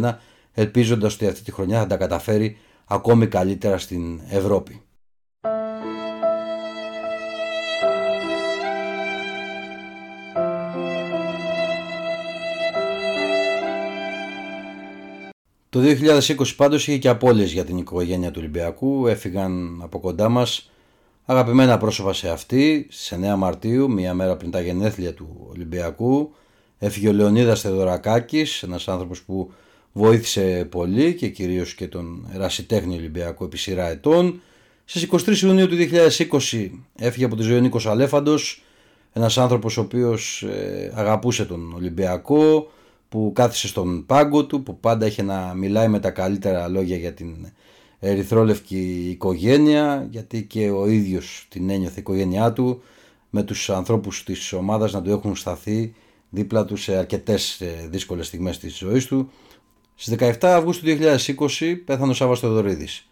2021 0.00 0.16
ελπίζοντας 0.52 1.14
ότι 1.14 1.26
αυτή 1.26 1.42
τη 1.42 1.52
χρονιά 1.52 1.78
θα 1.78 1.86
τα 1.86 1.96
καταφέρει 1.96 2.56
ακόμη 2.84 3.26
καλύτερα 3.26 3.78
στην 3.78 4.20
Ευρώπη. 4.28 4.82
Το 15.68 15.80
2020 15.80 16.54
πάντως 16.56 16.88
είχε 16.88 16.98
και 16.98 17.08
απώλειες 17.08 17.52
για 17.52 17.64
την 17.64 17.76
οικογένεια 17.76 18.30
του 18.30 18.38
Ολυμπιακού, 18.38 19.06
έφυγαν 19.06 19.80
από 19.82 20.00
κοντά 20.00 20.28
μας 20.28 20.70
αγαπημένα 21.30 21.78
πρόσωπα 21.78 22.12
σε 22.12 22.28
αυτή, 22.28 22.86
σε 22.90 23.18
9 23.32 23.36
Μαρτίου, 23.36 23.90
μία 23.90 24.14
μέρα 24.14 24.36
πριν 24.36 24.50
τα 24.50 24.60
γενέθλια 24.60 25.14
του 25.14 25.46
Ολυμπιακού, 25.50 26.34
έφυγε 26.78 27.08
ο 27.08 27.12
Λεωνίδας 27.12 27.60
Θεοδωρακάκης, 27.60 28.62
ένας 28.62 28.88
άνθρωπος 28.88 29.22
που 29.22 29.52
βοήθησε 29.92 30.66
πολύ 30.70 31.14
και 31.14 31.28
κυρίως 31.28 31.74
και 31.74 31.88
τον 31.88 32.28
ερασιτέχνη 32.34 32.96
Ολυμπιακό 32.96 33.44
επί 33.44 33.56
σειρά 33.56 33.88
ετών. 33.88 34.40
Στις 34.84 35.02
23 35.02 35.42
Ιουνίου 35.42 35.68
του 35.68 35.76
2020 35.76 36.70
έφυγε 36.96 37.24
από 37.24 37.36
τη 37.36 37.42
ζωή 37.42 37.56
ο 37.56 37.60
Νίκος 37.60 37.86
Αλέφαντος, 37.86 38.62
ένας 39.12 39.38
άνθρωπος 39.38 39.76
ο 39.76 39.80
οποίος 39.80 40.42
ε, 40.42 40.92
αγαπούσε 40.94 41.44
τον 41.44 41.72
Ολυμπιακό, 41.74 42.70
που 43.08 43.32
κάθισε 43.34 43.68
στον 43.68 44.06
πάγκο 44.06 44.44
του, 44.46 44.62
που 44.62 44.80
πάντα 44.80 45.06
είχε 45.06 45.22
να 45.22 45.54
μιλάει 45.54 45.88
με 45.88 45.98
τα 45.98 46.10
καλύτερα 46.10 46.68
λόγια 46.68 46.96
για 46.96 47.12
την 47.12 47.52
ερυθρόλευκη 48.00 49.08
οικογένεια, 49.10 50.06
γιατί 50.10 50.42
και 50.44 50.70
ο 50.70 50.88
ίδιος 50.88 51.46
την 51.48 51.70
ένιωθε 51.70 51.94
η 51.96 52.00
οικογένειά 52.00 52.52
του, 52.52 52.82
με 53.30 53.42
τους 53.42 53.70
ανθρώπους 53.70 54.24
της 54.24 54.52
ομάδας 54.52 54.92
να 54.92 55.02
του 55.02 55.10
έχουν 55.10 55.36
σταθεί 55.36 55.94
δίπλα 56.30 56.64
του 56.64 56.76
σε 56.76 56.96
αρκετές 56.96 57.60
ε, 57.60 57.88
δύσκολες 57.90 58.26
στιγμές 58.26 58.58
της 58.58 58.78
ζωής 58.78 59.06
του 59.06 59.30
Στις 59.94 60.16
17 60.18 60.34
Αυγούστου 60.40 60.86
2020 61.58 61.74
πέθανε 61.84 62.10
ο 62.10 62.14
Σάββας 62.14 62.40
Θεοδωρίδης. 62.40 63.08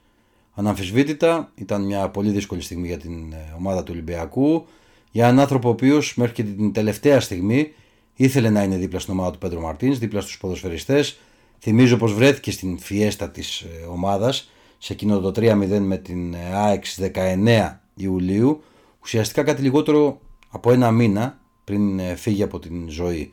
Αναμφισβήτητα 0.54 1.52
ήταν 1.54 1.82
μια 1.82 2.08
πολύ 2.08 2.30
δύσκολη 2.30 2.60
στιγμή 2.60 2.86
για 2.86 2.98
την 2.98 3.32
ε, 3.32 3.54
ομάδα 3.56 3.82
του 3.82 3.90
Ολυμπιακού, 3.92 4.66
για 5.10 5.24
έναν 5.24 5.40
άνθρωπο 5.40 5.68
ο 5.68 5.70
οποίος 5.70 6.14
μέχρι 6.16 6.34
και 6.34 6.42
την 6.42 6.72
τελευταία 6.72 7.20
στιγμή 7.20 7.72
ήθελε 8.14 8.50
να 8.50 8.62
είναι 8.62 8.76
δίπλα 8.76 8.98
στην 8.98 9.12
ομάδα 9.12 9.30
του 9.30 9.38
Πέντρο 9.38 9.60
Μαρτίνς, 9.60 9.98
δίπλα 9.98 10.20
στους 10.20 10.38
ποδοσφαιριστές. 10.38 11.18
Θυμίζω 11.58 11.96
πως 11.96 12.14
βρέθηκε 12.14 12.50
στην 12.50 12.78
φιέστα 12.78 13.30
της 13.30 13.60
ε, 13.60 13.86
ομάδας 13.90 14.50
σε 14.78 14.92
εκείνο 14.92 15.20
το 15.20 15.28
3-0 15.28 15.78
με 15.80 15.96
την 15.96 16.34
ε, 16.34 16.54
ΑΕΚ 16.54 16.84
19 17.14 17.76
Ιουλίου, 17.94 18.62
ουσιαστικά 19.02 19.42
κάτι 19.42 19.62
λιγότερο 19.62 20.20
από 20.50 20.72
ένα 20.72 20.90
μήνα 20.90 21.40
πριν 21.64 22.00
φύγει 22.16 22.42
από 22.42 22.58
την 22.58 22.88
ζωή 22.88 23.32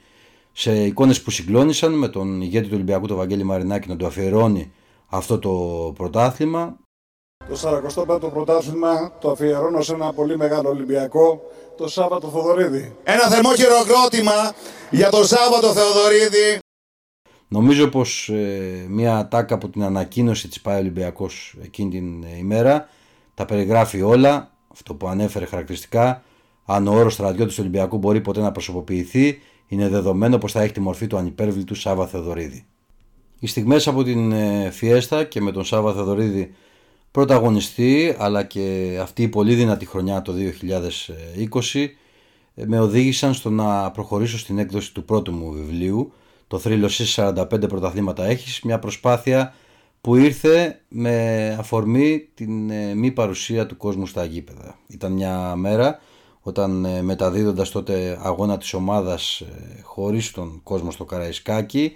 σε 0.57 0.83
εικόνες 0.85 1.21
που 1.21 1.31
συγκλώνησαν 1.31 1.93
με 1.93 2.07
τον 2.07 2.41
ηγέτη 2.41 2.65
του 2.67 2.73
Ολυμπιακού, 2.73 3.07
τον 3.07 3.17
Βαγγέλη 3.17 3.43
Μαρινάκη, 3.43 3.87
να 3.87 3.95
του 3.95 4.05
αφιερώνει 4.05 4.73
αυτό 5.07 5.39
το 5.39 5.51
πρωτάθλημα. 5.97 6.77
Το 7.49 7.81
45ο 7.95 8.31
πρωτάθλημα 8.33 9.17
το 9.19 9.31
αφιερώνω 9.31 9.81
σε 9.81 9.93
ένα 9.93 10.13
πολύ 10.13 10.37
μεγάλο 10.37 10.69
Ολυμπιακό, 10.69 11.41
το 11.77 11.87
Σάββατο 11.87 12.27
Θοδωρίδη. 12.27 12.95
Ένα 13.03 13.27
θερμό 13.27 13.55
χειροκρότημα 13.55 14.53
για 14.89 15.09
το 15.09 15.25
Σάββατο 15.25 15.67
Θεοδωρίδη. 15.73 16.59
Νομίζω 17.47 17.87
πως 17.87 18.29
ε, 18.29 18.85
μια 18.89 19.27
τάκα 19.27 19.55
από 19.55 19.69
την 19.69 19.83
ανακοίνωση 19.83 20.47
της 20.47 20.61
ΠΑΕ 20.61 20.79
Ολυμπιακός 20.79 21.55
εκείνη 21.63 21.89
την 21.89 22.23
ε, 22.23 22.37
ημέρα 22.37 22.89
τα 23.33 23.45
περιγράφει 23.45 24.01
όλα, 24.01 24.51
αυτό 24.71 24.93
που 24.93 25.07
ανέφερε 25.07 25.45
χαρακτηριστικά, 25.45 26.23
αν 26.65 26.87
ο 26.87 26.93
όρος 26.93 27.13
στρατιώτης 27.13 27.55
του 27.55 27.61
Ολυμπιακού 27.63 27.97
μπορεί 27.97 28.21
ποτέ 28.21 28.41
να 28.41 28.51
προσωποποιηθεί 28.51 29.39
είναι 29.67 29.89
δεδομένο 29.89 30.37
πως 30.37 30.51
θα 30.51 30.61
έχει 30.61 30.73
τη 30.73 30.79
μορφή 30.79 31.07
του 31.07 31.17
ανυπέρβλητου 31.17 31.75
Σάβα 31.75 32.07
Θεοδωρίδη. 32.07 32.65
Οι 33.39 33.47
στιγμές 33.47 33.87
από 33.87 34.03
την 34.03 34.31
ε, 34.31 34.69
Φιέστα 34.71 35.23
και 35.23 35.41
με 35.41 35.51
τον 35.51 35.65
Σάβα 35.65 35.93
Θεοδωρίδη 35.93 36.53
πρωταγωνιστή 37.11 38.15
αλλά 38.17 38.43
και 38.43 38.97
αυτή 39.01 39.21
η 39.21 39.27
πολύ 39.27 39.55
δυνατή 39.55 39.85
χρονιά 39.85 40.21
το 40.21 40.33
2020 41.73 41.87
ε, 42.55 42.65
με 42.65 42.79
οδήγησαν 42.79 43.33
στο 43.33 43.49
να 43.49 43.91
προχωρήσω 43.91 44.37
στην 44.37 44.57
έκδοση 44.57 44.93
του 44.93 45.05
πρώτου 45.05 45.31
μου 45.31 45.51
βιβλίου 45.51 46.13
το 46.47 46.59
θρύλο 46.59 46.89
45 47.15 47.45
πρωταθλήματα 47.67 48.25
έχεις 48.25 48.61
μια 48.61 48.79
προσπάθεια 48.79 49.53
που 50.01 50.15
ήρθε 50.15 50.81
με 50.87 51.55
αφορμή 51.59 52.27
την 52.33 52.69
ε, 52.69 52.93
μη 52.93 53.11
παρουσία 53.11 53.65
του 53.65 53.77
κόσμου 53.77 54.05
στα 54.05 54.25
γήπεδα. 54.25 54.79
Ήταν 54.87 55.11
μια 55.11 55.55
μέρα 55.55 55.99
όταν 56.41 56.85
ε, 56.85 57.01
μεταδίδοντας 57.01 57.69
τότε 57.69 58.19
αγώνα 58.21 58.57
της 58.57 58.73
ομάδας 58.73 59.43
χωρίς 59.83 60.31
τον 60.31 60.59
κόσμο 60.63 60.91
στο 60.91 61.05
Καραϊσκάκι 61.05 61.91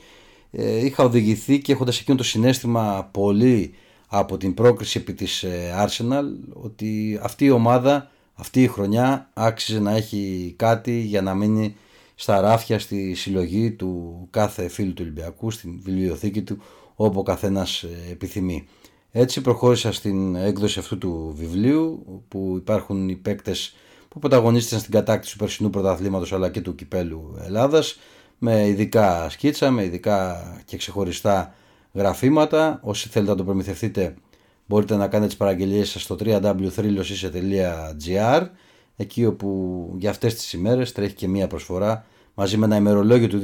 είχα 0.82 1.04
οδηγηθεί 1.04 1.60
και 1.60 1.72
έχοντας 1.72 2.00
εκείνο 2.00 2.18
το 2.18 2.24
συνέστημα 2.24 3.10
πολύ 3.12 3.74
από 4.08 4.38
την 4.38 4.54
πρόκριση 4.54 5.00
επί 5.00 5.14
της 5.14 5.46
Arsenal 5.86 6.24
ότι 6.54 7.20
αυτή 7.22 7.46
η 7.46 7.50
ομάδα 7.50 8.10
αυτή 8.40 8.64
η 8.64 8.68
χρονιά 8.68 9.30
άξιζε 9.34 9.80
να 9.80 9.96
έχει 9.96 10.54
κάτι 10.58 11.00
για 11.00 11.22
να 11.22 11.34
μείνει 11.34 11.76
στα 12.22 12.42
ράφια 12.42 12.80
στη 12.80 13.14
συλλογή 13.14 13.72
του 13.72 14.28
κάθε 14.30 14.68
φίλου 14.68 14.94
του 14.94 15.02
Ολυμπιακού, 15.02 15.52
στην 15.52 15.82
βιβλιοθήκη 15.84 16.42
του, 16.42 16.62
όπου 16.96 17.20
ο 17.20 17.24
καθένας 17.24 17.84
ε, 17.84 17.88
επιθυμεί. 18.12 18.68
Έτσι 19.12 19.42
προχώρησα 19.42 19.92
στην 19.92 20.36
έκδοση 20.36 20.80
αυτού 20.80 20.98
του 20.98 21.34
βιβλίου, 21.38 22.06
που 22.28 22.54
υπάρχουν 22.58 23.10
οι 23.10 23.16
παίκτες 23.16 23.76
που 24.10 24.20
πρωταγωνίστησαν 24.20 24.80
στην 24.80 24.92
κατάκτηση 24.92 25.34
του 25.34 25.40
περσινού 25.40 25.70
πρωταθλήματος 25.70 26.34
αλλά 26.34 26.50
και 26.50 26.62
του 26.62 26.76
κυπέλου 26.76 27.38
Ελλάδας, 27.42 28.00
με 28.38 28.68
ειδικά 28.68 29.30
σκίτσα, 29.30 29.72
με 29.72 29.84
ειδικά 29.84 30.44
και 30.66 30.78
ξεχωριστά 30.78 31.54
γραφήματα. 31.94 32.80
Όσοι 32.84 33.10
θέλετε 33.10 33.32
να 33.32 33.38
το 33.38 33.44
προμηθευτείτε 33.44 34.16
μπορείτε 34.66 34.96
να 34.96 35.08
κάνετε 35.08 35.28
τις 35.28 35.38
παραγγελίες 35.38 35.90
σας 35.90 36.02
στο 36.02 36.16
www.thrilosise.gr 36.20 38.48
εκεί 39.02 39.26
όπου 39.26 39.90
για 39.98 40.10
αυτές 40.10 40.36
τις 40.36 40.54
ημέρες 40.54 40.92
τρέχει 40.92 41.14
και 41.14 41.28
μία 41.28 41.48
προσφορά 41.48 42.06
μαζί 42.34 42.58
με 42.58 42.66
ένα 42.66 42.76
ημερολόγιο 42.76 43.28
του 43.28 43.40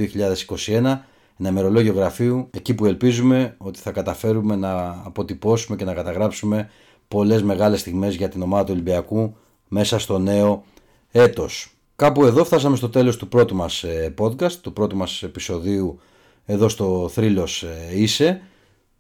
2021 0.58 1.00
ένα 1.38 1.50
ημερολόγιο 1.50 1.94
γραφείου 1.94 2.50
εκεί 2.52 2.74
που 2.74 2.86
ελπίζουμε 2.86 3.56
ότι 3.58 3.80
θα 3.80 3.92
καταφέρουμε 3.92 4.56
να 4.56 5.02
αποτυπώσουμε 5.06 5.78
και 5.78 5.86
να 5.86 5.94
καταγράψουμε 5.94 6.70
πολλές 7.08 7.44
μεγάλες 7.44 7.80
στιγμές 7.80 8.16
για 8.16 8.30
την 8.30 8.42
ομάδα 8.42 8.64
του 8.64 8.72
Ολυμπιακού 8.74 9.36
μέσα 9.68 10.00
στο 10.00 10.20
νέο 10.20 10.64
έτος. 11.12 11.76
Κάπου 11.96 12.26
εδώ 12.26 12.46
φτάσαμε 12.46 12.76
στο 12.76 12.90
τέλος 12.90 13.18
του 13.18 13.28
πρώτου 13.28 13.56
μας 13.56 13.84
ε, 13.84 14.14
podcast, 14.18 14.52
του 14.52 14.74
πρώτου 14.74 14.98
μας 14.98 15.24
επεισοδίου 15.24 16.00
εδώ 16.46 16.70
στο 16.70 17.10
Θρύλος 17.12 17.64
ε, 17.64 17.90
Είσαι. 17.94 18.42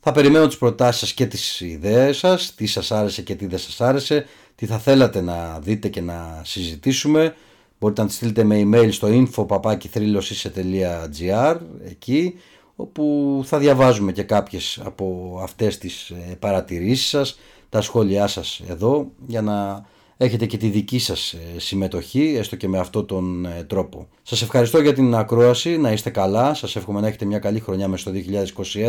Θα 0.07 0.13
περιμένω 0.13 0.47
τις 0.47 0.57
προτάσεις 0.57 0.99
σας 0.99 1.13
και 1.13 1.25
τις 1.25 1.61
ιδέες 1.61 2.17
σας, 2.17 2.55
τι 2.55 2.65
σας 2.65 2.91
άρεσε 2.91 3.21
και 3.21 3.35
τι 3.35 3.45
δεν 3.45 3.59
σας 3.59 3.81
άρεσε, 3.81 4.25
τι 4.55 4.65
θα 4.65 4.77
θέλατε 4.77 5.21
να 5.21 5.59
δείτε 5.59 5.87
και 5.87 6.01
να 6.01 6.41
συζητήσουμε. 6.43 7.35
Μπορείτε 7.79 8.01
να 8.01 8.07
τις 8.07 8.15
στείλετε 8.15 8.43
με 8.43 8.61
email 8.63 8.87
στο 8.91 9.07
info.papakithrilosise.gr 9.11 11.57
εκεί 11.85 12.33
όπου 12.75 13.41
θα 13.45 13.57
διαβάζουμε 13.57 14.11
και 14.11 14.23
κάποιες 14.23 14.79
από 14.83 15.39
αυτές 15.43 15.77
τις 15.77 16.09
ε, 16.09 16.35
παρατηρήσεις 16.39 17.07
σας, 17.07 17.39
τα 17.69 17.81
σχόλιά 17.81 18.27
σας 18.27 18.61
εδώ 18.67 19.11
για 19.27 19.41
να 19.41 19.85
έχετε 20.17 20.45
και 20.45 20.57
τη 20.57 20.67
δική 20.67 20.99
σας 20.99 21.33
ε, 21.33 21.59
συμμετοχή 21.59 22.35
έστω 22.37 22.55
και 22.55 22.67
με 22.67 22.77
αυτόν 22.77 23.05
τον 23.05 23.45
ε, 23.45 23.63
τρόπο. 23.63 24.07
Σας 24.21 24.41
ευχαριστώ 24.41 24.81
για 24.81 24.93
την 24.93 25.15
ακρόαση, 25.15 25.77
να 25.77 25.91
είστε 25.91 26.09
καλά, 26.09 26.53
σας 26.53 26.75
εύχομαι 26.75 26.99
να 26.99 27.07
έχετε 27.07 27.25
μια 27.25 27.39
καλή 27.39 27.59
χρονιά 27.59 27.87
μέσα 27.87 28.01
στο 28.01 28.11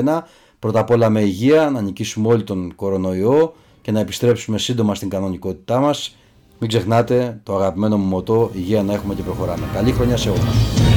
2021 0.04 0.22
πρώτα 0.58 0.80
απ' 0.80 0.90
όλα 0.90 1.08
με 1.10 1.20
υγεία, 1.20 1.70
να 1.70 1.80
νικήσουμε 1.80 2.28
όλοι 2.28 2.42
τον 2.42 2.74
κορονοϊό 2.74 3.54
και 3.82 3.92
να 3.92 4.00
επιστρέψουμε 4.00 4.58
σύντομα 4.58 4.94
στην 4.94 5.08
κανονικότητά 5.08 5.80
μας. 5.80 6.16
Μην 6.58 6.68
ξεχνάτε 6.68 7.40
το 7.42 7.56
αγαπημένο 7.56 7.96
μου 7.96 8.06
μοτό, 8.06 8.50
υγεία 8.54 8.82
να 8.82 8.92
έχουμε 8.92 9.14
και 9.14 9.22
προχωράμε. 9.22 9.66
Καλή 9.74 9.92
χρονιά 9.92 10.16
σε 10.16 10.30
όλους. 10.30 10.95